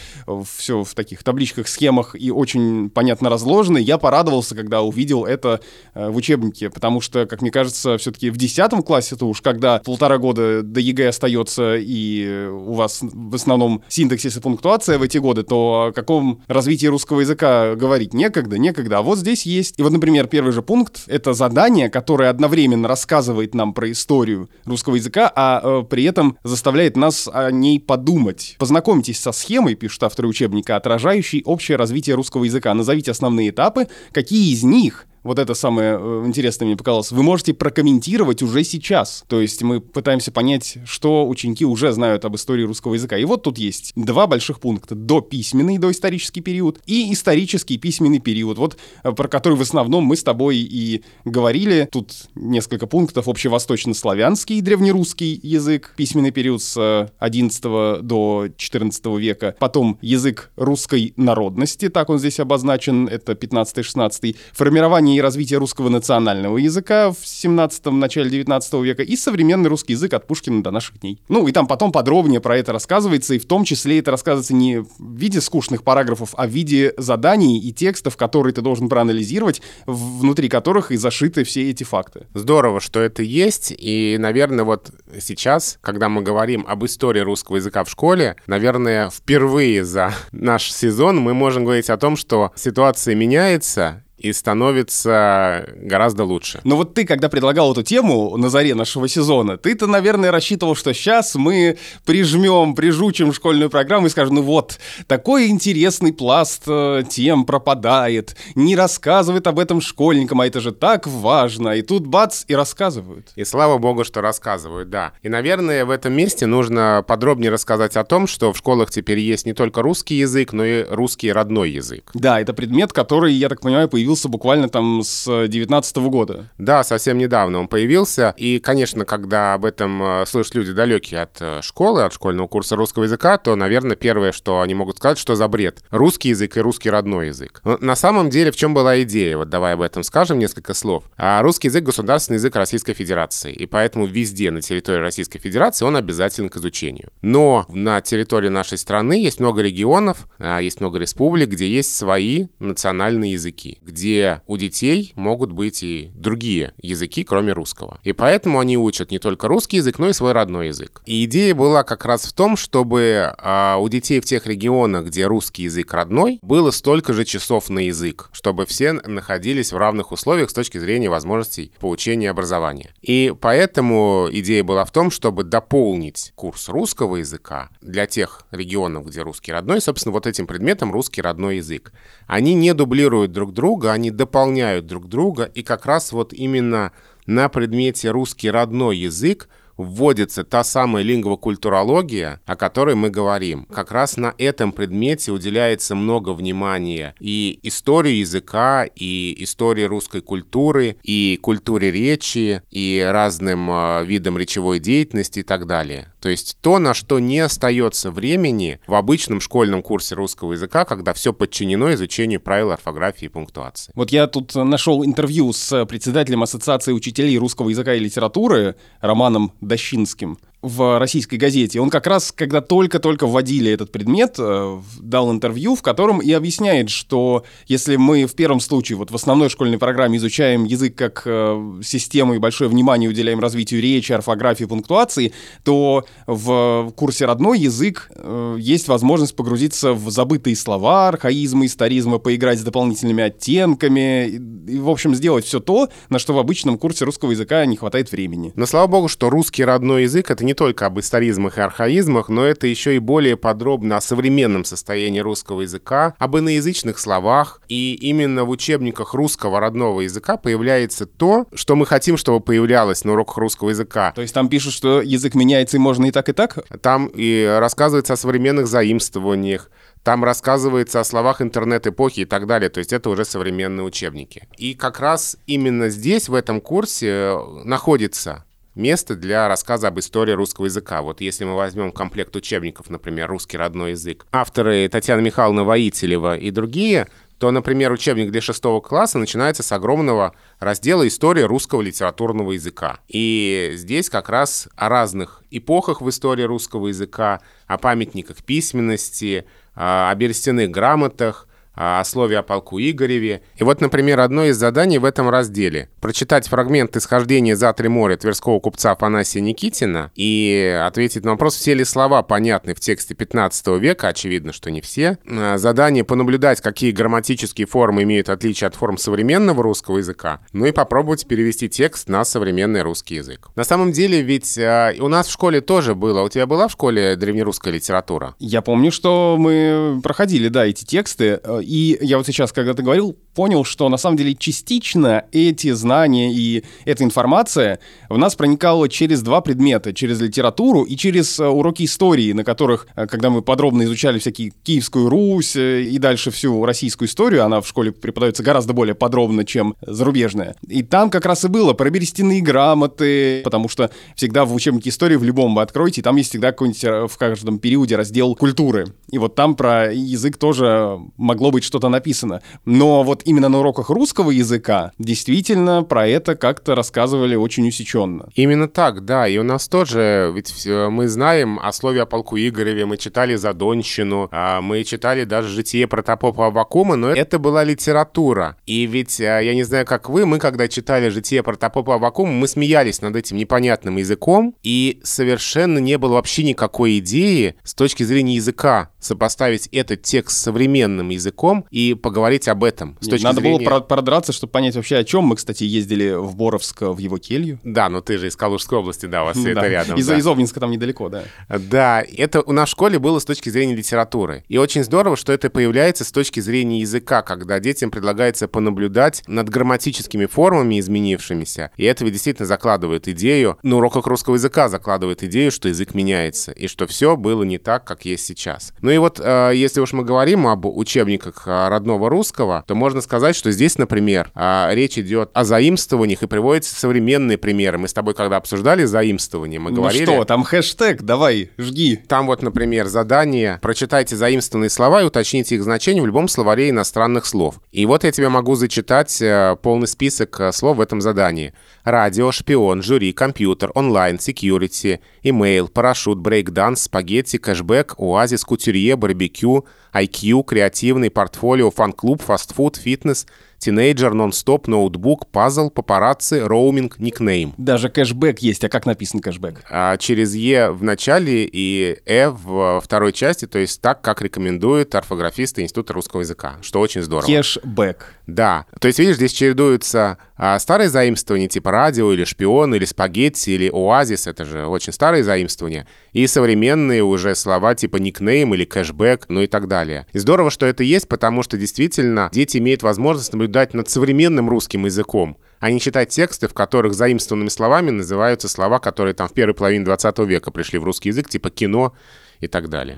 все 0.58 0.84
в 0.84 0.96
таких 0.96 1.24
табличках, 1.24 1.68
схемах 1.68 2.16
и 2.20 2.32
очень 2.32 2.90
понятно 2.90 3.30
разложено. 3.30 3.78
Я 3.78 4.00
порадовался, 4.00 4.56
когда 4.56 4.82
увидел 4.82 5.26
это 5.26 5.60
э, 5.94 6.10
в 6.10 6.16
учебнике, 6.16 6.72
потому 6.72 7.02
что, 7.02 7.28
как 7.28 7.42
мне 7.44 7.52
кажется, 7.52 8.00
все-таки 8.00 8.32
в 8.32 8.38
10 8.38 8.84
классе, 8.84 9.14
это 9.14 9.26
уж 9.26 9.42
когда 9.42 9.78
полтора 9.86 10.18
года 10.18 10.64
до 10.64 10.80
ЕГЭ 10.80 11.10
остается, 11.10 11.76
и 11.76 12.48
у 12.48 12.74
вас 12.74 13.00
в 13.02 13.36
основном 13.36 13.84
синтаксис 13.90 14.38
и 14.38 14.40
пунктуация 14.40 14.98
в 14.98 15.04
эти 15.04 15.20
годы, 15.20 15.44
то 15.44 15.90
о 15.90 15.92
каком 15.92 16.42
развитии 16.48 16.88
русского 16.88 17.20
языка 17.22 17.76
говорить 17.76 18.16
некогда, 18.16 18.58
некогда. 18.58 18.98
А 18.98 19.02
вот 19.04 19.20
здесь 19.20 19.46
есть. 19.46 19.76
И 19.78 19.84
вот, 19.84 19.92
например, 19.92 20.26
первый 20.26 20.52
же 20.52 20.64
пункт— 20.64 21.04
это 21.08 21.34
задание, 21.34 21.90
которое 21.90 22.32
одновременно 22.32 22.55
одновременно 22.56 22.88
рассказывает 22.88 23.54
нам 23.54 23.74
про 23.74 23.92
историю 23.92 24.50
русского 24.64 24.96
языка, 24.96 25.30
а 25.36 25.60
э, 25.62 25.84
при 25.90 26.06
этом 26.06 26.38
заставляет 26.46 26.96
нас 26.96 27.28
о 27.32 27.52
ней 27.52 27.82
подумать. 27.82 28.56
Познакомьтесь 28.60 29.20
со 29.20 29.34
схемой, 29.34 29.76
пишет 29.76 30.04
автор 30.04 30.26
учебника, 30.26 30.78
отражающей 30.78 31.42
общее 31.44 31.78
развитие 31.78 32.16
русского 32.16 32.46
языка. 32.46 32.74
Назовите 32.74 33.12
основные 33.12 33.50
этапы, 33.50 33.88
какие 34.14 34.54
из 34.54 34.64
них 34.64 35.06
вот 35.26 35.40
это 35.40 35.56
самое 35.56 35.98
э, 36.00 36.24
интересное 36.28 36.68
мне 36.68 36.78
показалось, 36.78 37.12
вы 37.12 37.24
можете 37.24 37.56
прокомментировать 37.56 38.44
уже 38.44 38.64
сейчас. 38.64 39.26
То 39.28 39.42
есть 39.42 39.64
мы 39.64 39.82
пытаемся 39.82 40.32
понять, 40.32 40.78
что 40.86 41.28
ученики 41.28 41.66
уже 41.66 41.92
знают 41.92 42.26
об 42.26 42.36
истории 42.36 42.64
русского 42.64 42.94
языка. 42.94 43.18
И 43.18 43.26
вот 43.26 43.42
тут 43.42 43.58
есть 43.58 43.92
два 43.96 44.28
больших 44.28 44.60
пункта. 44.60 44.94
До 44.94 45.22
письменный, 45.22 45.80
доисторический 45.80 46.44
период 46.44 46.80
и 46.86 47.12
исторический 47.12 47.80
письменный 47.80 48.20
период, 48.20 48.60
вот 48.60 48.78
э, 49.04 49.12
про 49.14 49.28
который 49.28 49.58
в 49.58 49.62
основном 49.62 50.04
мы 50.04 50.16
с 50.16 50.24
тобой 50.24 50.58
и 50.58 51.04
говорили. 51.26 51.90
Тут 51.92 52.14
несколько 52.36 52.86
пунктов. 52.86 53.28
Общевосточнославянский 53.28 54.62
древнерусский 54.62 55.40
язык, 55.42 55.94
письменный 55.98 56.32
период 56.32 56.62
с 56.62 57.12
11 57.18 58.06
до 58.06 58.48
14 58.56 59.06
века. 59.18 59.56
Потом 59.60 59.98
язык 60.04 60.52
русской 60.56 61.14
народности, 61.18 61.90
так 61.90 62.12
он 62.12 62.20
здесь 62.20 62.40
обозначен, 62.40 63.08
это 63.08 63.32
15-16. 63.32 64.36
Формирование 64.54 65.15
и 65.16 65.22
развитие 65.22 65.60
русского 65.60 65.90
национального 65.90 66.58
языка 66.58 67.12
в 67.12 67.24
17-м, 67.24 68.00
начале 68.00 68.30
19 68.30 68.74
века 68.76 69.04
и 69.04 69.16
современный 69.16 69.70
русский 69.70 69.94
язык 69.94 70.14
от 70.14 70.28
Пушкина 70.28 70.64
до 70.64 70.72
наших 70.72 71.00
дней. 71.00 71.20
Ну 71.30 71.48
и 71.48 71.52
там 71.52 71.68
потом 71.68 71.92
подробнее 71.92 72.40
про 72.40 72.58
это 72.58 72.72
рассказывается, 72.72 73.34
и 73.34 73.40
в 73.40 73.46
том 73.46 73.64
числе 73.64 74.00
это 74.00 74.12
рассказывается 74.12 74.54
не 74.54 74.80
в 74.80 74.88
виде 75.00 75.42
скучных 75.42 75.84
параграфов, 75.84 76.32
а 76.38 76.48
в 76.48 76.50
виде 76.50 76.94
заданий 76.98 77.60
и 77.60 77.72
текстов, 77.72 78.18
которые 78.18 78.54
ты 78.54 78.62
должен 78.62 78.90
проанализировать, 78.90 79.62
внутри 79.86 80.50
которых 80.50 80.92
и 80.92 80.98
зашиты 80.98 81.44
все 81.44 81.70
эти 81.70 81.84
факты. 81.84 82.28
Здорово, 82.34 82.80
что 82.80 83.00
это 83.00 83.24
есть, 83.24 83.74
и, 83.78 84.18
наверное, 84.20 84.66
вот 84.66 84.92
сейчас, 85.20 85.78
когда 85.82 86.10
мы 86.10 86.22
говорим 86.22 86.66
об 86.68 86.86
истории 86.86 87.22
русского 87.22 87.58
языка 87.58 87.84
в 87.84 87.90
школе, 87.90 88.36
наверное, 88.48 89.10
впервые 89.10 89.84
за 89.84 90.14
наш 90.32 90.72
сезон 90.72 91.18
мы 91.20 91.34
можем 91.34 91.64
говорить 91.64 91.90
о 91.90 91.98
том, 91.98 92.16
что 92.16 92.52
ситуация 92.56 93.16
меняется, 93.16 94.05
и 94.18 94.32
становится 94.32 95.68
гораздо 95.76 96.24
лучше. 96.24 96.62
Но 96.64 96.78
вот 96.78 96.94
ты, 96.94 97.06
когда 97.06 97.30
предлагал 97.30 97.74
эту 97.74 97.84
тему 97.84 98.36
на 98.38 98.50
заре 98.50 98.74
нашего 98.74 99.08
сезона, 99.08 99.58
ты-то, 99.58 99.88
наверное, 99.88 100.32
рассчитывал, 100.32 100.76
что 100.76 100.94
сейчас 100.94 101.36
мы 101.36 101.78
прижмем, 102.06 102.76
прижучим 102.76 103.34
школьную 103.34 103.70
программу 103.70 104.08
и 104.08 104.10
скажем, 104.10 104.36
ну 104.36 104.42
вот, 104.42 104.80
такой 105.08 105.48
интересный 105.48 106.14
пласт 106.14 106.64
э, 106.68 107.04
тем 107.10 107.46
пропадает, 107.46 108.36
не 108.56 108.76
рассказывает 108.76 109.48
об 109.48 109.60
этом 109.60 109.82
школьникам, 109.82 110.42
а 110.42 110.48
это 110.48 110.62
же 110.62 110.72
так 110.72 111.08
важно. 111.08 111.76
И 111.76 111.82
тут 111.82 112.08
бац, 112.08 112.46
и 112.48 112.56
рассказывают. 112.56 113.28
И 113.36 113.44
слава 113.44 113.78
богу, 113.78 114.04
что 114.04 114.22
рассказывают, 114.22 114.90
да. 114.90 115.14
И, 115.24 115.30
наверное, 115.30 115.86
в 115.86 115.90
этом 115.90 116.14
месте 116.14 116.46
нужно 116.46 117.04
подробнее 117.06 117.52
рассказать 117.52 117.98
о 117.98 118.04
том, 118.06 118.28
что 118.28 118.54
в 118.54 118.58
школах 118.58 118.92
теперь 118.92 119.20
есть 119.20 119.46
не 119.46 119.54
только 119.54 119.82
русский 119.82 120.16
язык, 120.16 120.54
но 120.54 120.64
и 120.64 120.84
русский 120.84 121.32
родной 121.32 121.72
язык. 121.72 122.12
Да, 122.14 122.40
это 122.40 122.54
предмет, 122.54 122.94
который, 122.94 123.34
я 123.34 123.50
так 123.50 123.62
понимаю, 123.62 123.90
появился 123.90 124.05
появился 124.06 124.30
буквально 124.30 124.70
там 124.70 125.02
с 125.04 125.48
19 125.48 125.98
года. 125.98 126.52
Да, 126.60 126.84
совсем 126.84 127.18
недавно 127.18 127.60
он 127.60 127.68
появился. 127.68 128.36
И, 128.38 128.60
конечно, 128.60 129.04
когда 129.04 129.56
об 129.56 129.66
этом 129.66 130.22
э, 130.22 130.26
слышат 130.28 130.54
люди 130.54 130.74
далекие 130.74 131.24
от 131.24 131.38
э, 131.40 131.62
школы, 131.64 132.04
от 132.04 132.14
школьного 132.14 132.48
курса 132.48 132.76
русского 132.76 133.06
языка, 133.06 133.40
то, 133.40 133.56
наверное, 133.56 133.96
первое, 133.96 134.32
что 134.32 134.62
они 134.62 134.76
могут 134.76 134.98
сказать, 134.98 135.18
что 135.18 135.34
за 135.34 135.48
бред. 135.48 135.84
Русский 135.90 136.30
язык 136.30 136.56
и 136.56 136.62
русский 136.62 136.92
родной 136.92 137.28
язык. 137.28 137.62
Но 137.64 137.80
на 137.82 137.96
самом 137.96 138.30
деле 138.30 138.52
в 138.52 138.56
чем 138.56 138.76
была 138.76 139.02
идея? 139.02 139.38
Вот 139.38 139.50
давай 139.50 139.74
об 139.74 139.82
этом 139.82 140.04
скажем 140.04 140.38
несколько 140.38 140.76
слов. 140.76 141.06
А 141.18 141.42
русский 141.42 141.70
язык— 141.70 141.84
государственный 141.86 142.36
язык 142.36 142.56
Российской 142.56 142.94
Федерации. 142.94 143.54
И 143.54 143.66
поэтому 143.66 144.06
везде 144.06 144.52
на 144.52 144.62
территории 144.62 145.00
Российской 145.00 145.40
Федерации 145.40 145.84
он 145.84 145.96
обязателен 145.96 146.50
к 146.50 146.58
изучению. 146.58 147.10
Но 147.24 147.66
на 147.70 148.02
территории 148.02 148.50
нашей 148.50 148.78
страны 148.78 149.20
есть 149.20 149.40
много 149.40 149.64
регионов, 149.64 150.28
а, 150.38 150.60
есть 150.60 150.80
много 150.80 151.00
республик, 151.00 151.50
где 151.50 151.68
есть 151.68 151.96
свои 151.96 152.46
национальные 152.60 153.32
языки, 153.32 153.80
где 153.96 154.42
у 154.46 154.58
детей 154.58 155.14
могут 155.16 155.54
быть 155.54 155.82
и 155.82 156.12
другие 156.16 156.74
языки, 156.82 157.24
кроме 157.24 157.54
русского. 157.54 157.98
И 158.04 158.12
поэтому 158.12 158.60
они 158.60 158.78
учат 158.78 159.10
не 159.10 159.20
только 159.20 159.48
русский 159.48 159.78
язык, 159.78 160.00
но 160.00 160.10
и 160.10 160.14
свой 160.14 160.34
родной 160.34 160.68
язык. 160.68 161.02
И 161.06 161.24
идея 161.24 161.56
была 161.56 161.84
как 161.84 162.04
раз 162.04 162.26
в 162.26 162.34
том, 162.34 162.58
чтобы 162.58 163.34
а, 163.38 163.78
у 163.78 163.88
детей 163.88 164.20
в 164.20 164.26
тех 164.26 164.46
регионах, 164.48 165.06
где 165.06 165.28
русский 165.28 165.64
язык 165.64 165.94
родной, 165.94 166.40
было 166.42 166.72
столько 166.72 167.14
же 167.14 167.24
часов 167.24 167.70
на 167.70 167.80
язык, 167.80 168.30
чтобы 168.34 168.66
все 168.66 168.92
находились 168.92 169.72
в 169.72 169.78
равных 169.78 170.12
условиях 170.12 170.50
с 170.50 170.54
точки 170.54 170.78
зрения 170.78 171.10
возможностей 171.10 171.72
получения 171.80 172.30
образования. 172.30 172.94
И 173.02 173.34
поэтому 173.40 174.28
идея 174.30 174.66
была 174.66 174.84
в 174.84 174.92
том, 174.92 175.10
чтобы 175.10 175.46
дополнить 175.46 176.34
курс 176.36 176.68
русского 176.68 177.16
языка 177.16 177.70
для 177.80 178.08
тех 178.08 178.46
регионов, 178.52 179.08
где 179.08 179.22
русский 179.22 179.54
родной, 179.54 179.80
собственно, 179.80 180.12
вот 180.12 180.28
этим 180.28 180.48
предметом 180.48 180.92
русский 180.92 181.22
родной 181.22 181.58
язык. 181.58 181.94
Они 182.28 182.56
не 182.56 182.74
дублируют 182.74 183.32
друг 183.32 183.54
друга, 183.54 183.85
они 183.92 184.12
дополняют 184.12 184.86
друг 184.86 185.08
друга, 185.08 185.44
и 185.44 185.64
как 185.64 185.86
раз 185.86 186.12
вот 186.12 186.34
именно 186.34 186.92
на 187.26 187.50
предмете 187.50 188.12
русский 188.12 188.52
родной 188.52 188.98
язык 188.98 189.50
вводится 189.78 190.44
та 190.44 190.64
самая 190.64 191.04
лингвокультурология, 191.04 192.42
о 192.46 192.56
которой 192.56 192.96
мы 192.96 193.10
говорим. 193.10 193.66
Как 193.66 193.92
раз 193.92 194.18
на 194.18 194.34
этом 194.38 194.72
предмете 194.72 195.32
уделяется 195.32 195.96
много 195.96 196.30
внимания 196.30 197.16
и 197.20 197.60
истории 197.64 198.14
языка, 198.14 198.86
и 198.86 199.36
истории 199.44 199.84
русской 199.84 200.22
культуры, 200.22 200.98
и 201.04 201.38
культуре 201.42 201.92
речи, 201.92 202.62
и 202.72 203.06
разным 203.06 203.70
э, 203.70 204.06
видам 204.06 204.38
речевой 204.38 204.80
деятельности 204.80 205.40
и 205.40 205.44
так 205.44 205.68
далее. 205.68 206.14
То 206.26 206.32
есть 206.32 206.58
то, 206.60 206.80
на 206.80 206.96
что 206.96 207.20
не 207.20 207.38
остается 207.38 208.10
времени 208.10 208.80
в 208.88 208.96
обычном 208.96 209.40
школьном 209.40 209.84
курсе 209.84 210.16
русского 210.16 210.54
языка, 210.54 210.84
когда 210.84 211.14
все 211.14 211.34
подчинено 211.34 211.94
изучению 211.94 212.42
правил 212.42 212.72
орфографии 212.72 213.26
и 213.26 213.30
пунктуации. 213.30 213.92
Вот 213.94 214.10
я 214.10 214.26
тут 214.26 214.56
нашел 214.56 215.06
интервью 215.06 215.54
с 215.54 215.86
председателем 215.86 216.42
Ассоциации 216.42 216.94
учителей 216.94 217.38
русского 217.38 217.70
языка 217.70 217.94
и 217.94 218.00
литературы 218.00 218.76
Романом 219.02 219.52
Дощинским 219.62 220.40
в 220.66 221.00
российской 221.00 221.36
газете. 221.36 221.80
Он 221.80 221.90
как 221.90 222.08
раз, 222.08 222.32
когда 222.32 222.60
только-только 222.60 223.28
вводили 223.28 223.72
этот 223.72 223.92
предмет, 223.92 224.36
э, 224.40 224.80
дал 225.00 225.32
интервью, 225.32 225.76
в 225.76 225.84
котором 225.84 226.20
и 226.20 226.32
объясняет, 226.32 226.90
что 226.90 227.44
если 227.68 227.98
мы 227.98 228.26
в 228.26 228.34
первом 228.34 228.60
случае, 228.60 228.98
вот 228.98 229.12
в 229.12 229.16
основной 229.16 229.50
школьной 229.50 229.78
программе 229.78 230.18
изучаем 230.18 230.64
язык 230.64 230.96
как 230.96 231.22
э, 231.26 231.82
систему 231.84 232.34
и 232.34 232.40
большое 232.40 232.70
внимание 232.70 233.10
уделяем 233.10 233.40
развитию 233.40 233.80
речи, 233.80 234.12
орфографии, 234.12 234.66
пунктуации, 234.66 235.34
то 235.64 236.06
в 236.26 236.92
курсе 236.96 237.26
родной 237.26 237.60
язык 237.60 238.10
э, 238.16 238.58
есть 238.60 238.88
возможность 238.88 239.36
погрузиться 239.36 239.94
в 239.94 240.10
забытые 240.10 240.56
слова, 240.56 241.10
архаизмы, 241.10 241.68
историзмы, 241.68 242.18
поиграть 242.18 242.60
с 242.60 242.64
дополнительными 242.64 243.24
оттенками 243.24 244.28
и, 244.68 244.80
в 244.80 244.90
общем, 244.90 245.14
сделать 245.14 245.46
все 245.46 245.60
то, 245.60 245.90
на 246.10 246.18
что 246.18 246.34
в 246.34 246.40
обычном 246.40 246.80
курсе 246.80 247.06
русского 247.06 247.32
языка 247.32 247.64
не 247.68 247.76
хватает 247.76 248.12
времени. 248.12 248.52
Но 248.56 248.66
слава 248.66 248.88
богу, 248.88 249.08
что 249.10 249.30
русский 249.30 249.64
родной 249.64 250.04
язык— 250.04 250.30
это 250.32 250.44
не 250.44 250.55
только 250.56 250.88
об 250.88 251.00
историзмах 251.00 251.58
и 251.58 251.62
архаизмах, 251.62 252.30
но 252.30 252.44
это 252.44 252.66
еще 252.66 252.96
и 252.96 253.00
более 253.00 253.38
подробно 253.38 253.98
о 253.98 254.02
современном 254.02 254.66
состоянии 254.66 255.20
русского 255.20 255.62
языка, 255.62 256.16
об 256.18 256.38
иноязычных 256.38 256.98
словах. 256.98 257.62
И 257.68 257.94
именно 257.94 258.46
в 258.46 258.50
учебниках 258.50 259.14
русского 259.14 259.60
родного 259.60 260.02
языка 260.02 260.38
появляется 260.38 261.06
то, 261.06 261.48
что 261.54 261.76
мы 261.76 261.86
хотим, 261.86 262.18
чтобы 262.18 262.40
появлялось 262.40 263.04
на 263.04 263.14
уроках 263.14 263.38
русского 263.38 263.70
языка. 263.70 264.12
То 264.16 264.22
есть 264.22 264.34
там 264.34 264.50
пишут, 264.50 264.74
что 264.74 265.02
язык 265.02 265.36
меняется 265.36 265.78
и 265.78 265.80
можно 265.80 266.06
и 266.06 266.12
так, 266.12 266.30
и 266.30 266.34
так? 266.34 266.58
Там 266.82 267.12
и 267.14 267.46
рассказывается 267.60 268.14
о 268.14 268.18
современных 268.18 268.68
заимствованиях, 268.68 269.70
там 270.04 270.24
рассказывается 270.24 271.00
о 271.00 271.04
словах 271.04 271.42
интернет-эпохи 271.42 272.22
и 272.22 272.26
так 272.26 272.46
далее. 272.46 272.70
То 272.70 272.78
есть 272.78 272.94
это 272.94 273.10
уже 273.10 273.26
современные 273.26 273.84
учебники. 273.84 274.48
И 274.58 274.76
как 274.76 275.00
раз 275.00 275.36
именно 275.48 275.90
здесь, 275.90 276.30
в 276.30 276.36
этом 276.36 276.62
курсе, 276.62 277.36
находится 277.64 278.46
место 278.76 279.16
для 279.16 279.48
рассказа 279.48 279.88
об 279.88 280.00
истории 280.00 280.34
русского 280.34 280.66
языка. 280.66 281.02
Вот 281.02 281.22
если 281.22 281.46
мы 281.46 281.56
возьмем 281.56 281.92
комплект 281.92 282.36
учебников, 282.36 282.90
например, 282.90 283.30
«Русский 283.30 283.58
родной 283.58 283.92
язык», 283.92 284.26
авторы 284.32 284.88
Татьяна 284.90 285.22
Михайловна 285.22 285.64
Воителева 285.64 286.38
и 286.38 286.52
другие, 286.52 287.08
то, 287.40 287.52
например, 287.52 287.92
учебник 287.92 288.32
для 288.32 288.40
шестого 288.40 288.80
класса 288.80 289.18
начинается 289.18 289.64
с 289.64 289.72
огромного 289.72 290.34
раздела 290.60 291.08
«История 291.08 291.46
русского 291.46 291.82
литературного 291.82 292.54
языка». 292.54 293.00
И 293.08 293.72
здесь 293.74 294.10
как 294.10 294.30
раз 294.30 294.70
о 294.76 294.90
разных 294.90 295.44
эпохах 295.52 296.02
в 296.02 296.10
истории 296.10 296.44
русского 296.44 296.88
языка, 296.88 297.42
о 297.68 297.78
памятниках 297.78 298.44
письменности, 298.44 299.46
о 299.74 300.14
берестяных 300.16 300.70
грамотах– 300.72 301.48
о 301.76 302.04
слове 302.04 302.40
о 302.40 302.44
полку 302.44 302.80
Игореве. 302.80 303.42
И 303.58 303.64
вот, 303.64 303.82
например, 303.82 304.20
одно 304.20 304.46
из 304.46 304.58
заданий 304.58 304.98
в 304.98 305.06
этом 305.06 305.30
разделе— 305.30 305.90
прочитать 306.02 306.48
фрагмент 306.48 306.96
исхождения 306.96 307.56
за 307.56 307.74
три 307.74 307.90
моря 307.90 308.18
тверского 308.18 308.60
купца 308.60 308.92
Афанасия 308.92 309.42
Никитина 309.42 310.12
и 310.16 310.82
ответить 310.86 311.26
на 311.26 311.32
вопрос, 311.32 311.56
все 311.56 311.74
ли 311.74 311.84
слова 311.84 312.24
понятны 312.24 312.74
в 312.74 312.80
тексте 312.80 313.14
15 313.14 313.80
века, 313.80 314.08
очевидно, 314.08 314.54
что 314.54 314.72
не 314.72 314.82
все. 314.82 315.18
А, 315.28 315.58
задание— 315.58 316.04
понаблюдать, 316.06 316.62
какие 316.62 316.92
грамматические 316.92 317.68
формы 317.68 318.04
имеют 318.04 318.30
отличие 318.30 318.68
от 318.68 318.76
форм 318.76 318.98
современного 318.98 319.64
русского 319.64 319.98
языка, 319.98 320.42
ну 320.54 320.66
и 320.66 320.72
попробовать 320.72 321.28
перевести 321.28 321.70
текст 321.70 322.10
на 322.10 322.24
современный 322.24 322.82
русский 322.82 323.16
язык. 323.16 323.50
На 323.56 323.64
самом 323.64 323.92
деле 323.92 324.22
ведь 324.22 324.58
а, 324.58 324.94
у 325.00 325.08
нас 325.08 325.28
в 325.28 325.32
школе 325.32 325.62
тоже 325.62 325.96
было. 325.96 326.22
У 326.22 326.30
тебя 326.30 326.46
была 326.46 326.68
в 326.68 326.72
школе 326.72 327.16
древнерусская 327.16 327.74
литература? 327.74 328.36
Я 328.40 328.62
помню, 328.62 328.92
что 328.92 329.38
мы 329.40 330.00
проходили, 330.04 330.48
да, 330.48 330.66
эти 330.66 330.86
тексты. 330.86 331.40
И 331.66 331.98
я 332.02 332.18
вот 332.18 332.28
сейчас, 332.28 332.52
когда 332.52 332.74
ты 332.74 332.84
говорил, 332.84 333.18
понял, 333.34 333.66
что 333.66 333.90
на 333.90 333.98
самом 333.98 334.18
деле 334.18 334.36
частично 334.36 335.26
эти 335.32 335.72
знания 335.72 336.32
и 336.32 336.64
эта 336.86 337.04
информация 337.04 337.80
в 338.10 338.18
нас 338.18 338.36
проникала 338.36 338.88
через 338.88 339.22
два 339.22 339.42
предмета, 339.42 339.94
через 339.94 340.22
литературу 340.22 340.84
и 340.84 340.96
через 340.96 341.40
э, 341.40 341.48
уроки 341.48 341.84
истории, 341.86 342.32
на 342.34 342.44
которых, 342.44 342.88
э, 342.96 343.08
когда 343.08 343.30
мы 343.30 343.42
подробно 343.42 343.84
изучали 343.84 344.20
всякие 344.20 344.54
Киевскую 344.64 345.10
Русь 345.10 345.56
э, 345.56 345.82
и 345.82 345.98
дальше 345.98 346.32
всю 346.32 346.64
российскую 346.66 347.08
историю, 347.08 347.44
она 347.44 347.62
в 347.62 347.68
школе 347.68 347.92
преподается 347.92 348.44
гораздо 348.44 348.74
более 348.74 348.96
подробно, 348.96 349.44
чем 349.44 349.76
зарубежная. 349.82 350.56
И 350.68 350.84
там 350.84 351.10
как 351.10 351.26
раз 351.26 351.44
и 351.44 351.48
было 351.48 351.74
про 351.74 351.90
берестяные 351.90 352.42
грамоты, 352.42 353.42
потому 353.44 353.70
что 353.70 353.90
всегда 354.16 354.46
в 354.46 354.54
учебнике 354.54 354.90
истории 354.90 355.16
в 355.16 355.24
любом 355.24 355.56
вы 355.56 355.64
откроете, 355.64 356.02
там 356.02 356.16
есть 356.16 356.30
всегда 356.30 356.52
какой-нибудь 356.52 357.12
в 357.12 357.18
каждом 357.18 357.60
периоде 357.60 357.96
раздел 357.96 358.36
культуры. 358.36 358.88
И 359.10 359.18
вот 359.18 359.36
там 359.36 359.56
про 359.56 359.92
язык 359.92 360.38
тоже 360.38 361.00
могло 361.18 361.52
быть 361.52 361.55
что-то 361.64 361.90
написано. 361.90 362.42
Но 362.66 363.04
вот 363.04 363.22
именно 363.26 363.50
на 363.50 363.60
уроках 363.60 363.90
русского 363.90 364.32
языка 364.32 364.92
действительно 365.00 365.84
про 365.84 366.08
это 366.08 366.36
как-то 366.36 366.76
рассказывали 366.76 367.36
очень 367.36 367.68
усеченно. 367.68 368.30
Именно 368.36 368.68
так, 368.68 369.06
да. 369.06 369.28
И 369.28 369.38
у 369.38 369.44
нас 369.44 369.68
тоже, 369.68 370.32
ведь 370.34 370.66
мы 370.66 371.08
знаем 371.08 371.60
о 371.60 371.72
слове 371.72 372.02
о 372.02 372.06
полку 372.06 372.38
Игореве, 372.38 372.86
мы 372.86 372.98
читали 372.98 373.36
Задонщину, 373.36 374.30
а 374.32 374.62
мы 374.62 374.84
читали 374.84 375.24
даже 375.24 375.50
житие 375.50 375.88
протопопа 375.88 376.48
Авакума, 376.48 376.96
но 376.96 377.12
это 377.12 377.40
была 377.40 377.64
литература. 377.64 378.58
И 378.66 378.86
ведь, 378.86 379.20
а, 379.22 379.40
я 379.40 379.54
не 379.54 379.64
знаю, 379.64 379.86
как 379.86 380.10
вы, 380.10 380.26
мы 380.26 380.40
когда 380.40 380.68
читали 380.68 381.10
житие 381.10 381.44
протопопа 381.44 381.96
Авакума, 381.96 382.32
мы 382.32 382.48
смеялись 382.48 383.02
над 383.02 383.16
этим 383.16 383.38
непонятным 383.38 383.98
языком, 383.98 384.56
и 384.64 385.00
совершенно 385.04 385.80
не 385.80 385.98
было 385.98 386.14
вообще 386.14 386.44
никакой 386.44 387.00
идеи 387.00 387.56
с 387.64 387.74
точки 387.74 388.04
зрения 388.04 388.36
языка 388.36 388.90
сопоставить 389.00 389.68
этот 389.68 390.02
текст 390.02 390.38
с 390.38 390.42
современным 390.42 391.10
языком 391.10 391.45
и 391.72 391.94
поговорить 391.94 392.48
об 392.48 392.64
этом. 392.64 392.98
С 393.00 393.08
точки 393.08 393.24
Надо 393.24 393.42
зрения... 393.42 393.70
было 393.70 393.80
продраться, 393.80 394.32
чтобы 394.32 394.52
понять 394.52 394.76
вообще, 394.76 394.98
о 394.98 395.04
чем 395.04 395.26
мы, 395.26 395.36
кстати, 395.36 395.64
ездили 395.64 396.14
в 396.14 396.36
Боровск 396.36 396.82
в 396.82 396.98
его 396.98 397.18
келью. 397.18 397.60
Да, 397.64 397.90
но 397.90 398.02
ты 398.02 398.18
же 398.18 398.28
из 398.28 398.36
Калужской 398.36 398.80
области, 398.80 399.06
да, 399.06 399.24
у 399.24 399.26
вас 399.26 399.38
да. 399.44 399.52
это 399.52 399.68
рядом. 399.68 399.98
Из, 399.98 400.08
да. 400.08 400.18
из 400.18 400.28
Овнинска 400.28 400.60
там 400.60 400.72
недалеко, 400.72 401.10
да. 401.10 401.24
Да, 401.50 402.04
это 402.18 402.42
у 402.42 402.52
нас 402.52 402.70
в 402.70 402.72
школе 402.72 403.00
было 403.00 403.20
с 403.20 403.26
точки 403.26 403.50
зрения 403.50 403.76
литературы. 403.76 404.44
И 404.48 404.58
очень 404.58 404.84
здорово, 404.84 405.16
что 405.16 405.34
это 405.34 405.50
появляется 405.50 406.04
с 406.04 406.12
точки 406.12 406.40
зрения 406.40 406.82
языка, 406.82 407.22
когда 407.22 407.60
детям 407.60 407.92
предлагается 407.92 408.48
понаблюдать 408.48 409.24
над 409.28 409.50
грамматическими 409.50 410.26
формами 410.26 410.80
изменившимися. 410.80 411.72
И 411.78 411.84
это 411.84 412.10
действительно 412.10 412.46
закладывает 412.46 413.08
идею, 413.08 413.58
на 413.64 413.78
уроках 413.78 414.08
русского 414.08 414.36
языка 414.36 414.70
закладывает 414.70 415.24
идею, 415.24 415.52
что 415.52 415.70
язык 415.70 415.94
меняется, 415.94 416.52
и 416.52 416.68
что 416.68 416.88
все 416.88 417.16
было 417.16 417.44
не 417.44 417.58
так, 417.58 417.86
как 417.86 418.06
есть 418.06 418.26
сейчас. 418.26 418.74
Ну 418.82 418.92
и 418.92 418.98
вот, 418.98 419.20
э, 419.24 419.52
если 419.56 419.82
уж 419.82 419.94
мы 419.94 420.04
говорим 420.04 420.48
об 420.48 420.66
учебниках 420.66 421.35
э, 421.46 421.68
родного 421.70 422.10
русского, 422.10 422.64
то 422.68 422.76
можно 422.76 423.02
сказать, 423.02 423.36
что 423.36 423.52
здесь, 423.52 423.78
например, 423.78 424.32
а, 424.36 424.70
речь 424.74 424.98
идет 424.98 425.30
о 425.34 425.44
заимствованиях 425.44 426.24
и 426.24 426.28
приводятся 426.28 426.76
современные 426.76 427.38
примеры. 427.38 427.78
Мы 427.78 427.88
с 427.88 427.94
тобой, 427.94 428.14
когда 428.14 428.38
обсуждали 428.38 428.86
заимствование, 428.86 429.60
мы 429.60 429.72
Ну 429.72 429.78
говорили... 429.78 430.06
что, 430.06 430.26
там 430.26 430.44
хэштег, 430.44 431.02
давай, 431.02 431.52
жги. 431.58 431.98
Там 432.08 432.28
вот, 432.28 432.42
например, 432.42 432.88
задание 432.88 433.60
«Прочитайте 433.62 434.16
заимствованные 434.16 434.70
слова 434.70 435.02
и 435.02 435.06
уточните 435.06 435.56
их 435.56 435.64
значение 435.64 436.02
в 436.04 436.08
любом 436.08 436.28
словаре 436.28 436.70
иностранных 436.70 437.26
слов». 437.26 437.62
И 437.72 437.86
вот 437.86 438.04
я 438.04 438.12
тебе 438.12 438.30
могу 438.30 438.56
зачитать 438.56 439.22
э, 439.22 439.56
полный 439.62 439.88
список 439.88 440.40
э, 440.40 440.52
слов 440.52 440.78
в 440.78 440.82
этом 440.82 441.02
задании. 441.02 441.54
Радио, 441.84 442.32
шпион, 442.32 442.82
жюри, 442.82 443.14
компьютер, 443.14 443.72
онлайн, 443.76 444.16
секьюрити, 444.16 445.00
имейл, 445.30 445.68
парашют, 445.68 446.20
брейкданс, 446.20 446.84
спагетти, 446.84 447.38
кэшбэк, 447.38 447.96
оазис, 447.98 448.44
кутюрье, 448.44 448.96
барбекю, 448.96 449.66
IQ, 449.94 450.44
креативный, 450.44 451.10
портфолио, 451.10 451.72
фан-клуб, 451.72 452.22
фастфуд, 452.22 452.76
фитнес, 452.76 453.26
тинейджер, 453.66 454.14
нон-стоп, 454.14 454.68
ноутбук, 454.68 455.28
пазл, 455.28 455.72
папарацци, 455.72 456.46
роуминг, 456.46 457.00
никнейм. 457.00 457.56
Даже 457.58 457.90
кэшбэк 457.90 458.40
есть, 458.40 458.64
а 458.64 458.70
как 458.70 458.86
написан 458.86 459.22
кэшбэк? 459.22 459.64
А 459.72 459.98
через 459.98 460.36
«е» 460.36 460.70
в 460.70 460.84
начале 460.84 461.50
и 461.52 461.98
«э» 462.06 462.30
в 462.30 462.80
второй 462.84 463.12
части, 463.12 463.48
то 463.48 463.58
есть 463.58 463.82
так, 463.82 464.02
как 464.02 464.22
рекомендуют 464.22 464.94
орфографисты 464.94 465.64
Института 465.64 465.94
русского 465.94 466.22
языка, 466.22 466.58
что 466.62 466.80
очень 466.80 467.02
здорово. 467.02 467.26
Кэшбэк. 467.26 468.14
Да, 468.28 468.66
то 468.80 468.88
есть, 468.88 469.00
видишь, 469.00 469.16
здесь 469.16 469.32
чередуются 469.32 470.18
а, 470.38 470.60
старые 470.60 470.90
заимствования 470.90 471.48
типа 471.48 471.72
радио 471.72 472.12
или 472.12 472.24
шпион, 472.24 472.76
или 472.76 472.86
спагетти, 472.86 473.52
или 473.52 473.70
оазис, 473.72 474.28
это 474.28 474.46
же 474.46 474.66
очень 474.66 474.92
старые 474.94 475.24
заимствования, 475.24 475.88
и 476.12 476.28
современные 476.28 477.04
уже 477.04 477.36
слова 477.36 477.74
типа 477.74 477.98
никнейм 477.98 478.54
или 478.54 478.66
кэшбэк, 478.66 479.26
ну 479.30 479.42
и 479.42 479.48
так 479.48 479.68
далее. 479.68 480.06
И 480.14 480.20
здорово, 480.20 480.52
что 480.52 480.66
это 480.66 480.84
есть, 480.84 481.08
потому 481.08 481.42
что 481.42 481.58
действительно 481.58 482.30
дети 482.34 482.58
имеют 482.58 482.84
возможность 482.84 483.32
наблюдать 483.32 483.55
над 483.74 483.90
современным 483.90 484.50
русским 484.50 484.86
языком, 484.86 485.38
а 485.60 485.72
не 485.72 485.80
читать 485.80 486.10
тексты, 486.10 486.48
в 486.48 486.54
которых 486.54 486.94
заимствованными 486.94 487.50
словами 487.50 487.92
называются 487.92 488.50
слова, 488.50 488.80
которые 488.80 489.14
там 489.14 489.28
в 489.28 489.34
первой 489.34 489.54
половине 489.54 489.86
20 489.86 490.20
века 490.20 490.52
пришли 490.52 490.80
в 490.80 490.84
русский 490.84 491.10
язык, 491.10 491.30
типа 491.30 491.50
кино 491.50 491.94
и 492.40 492.48
так 492.48 492.70
далее. 492.70 492.98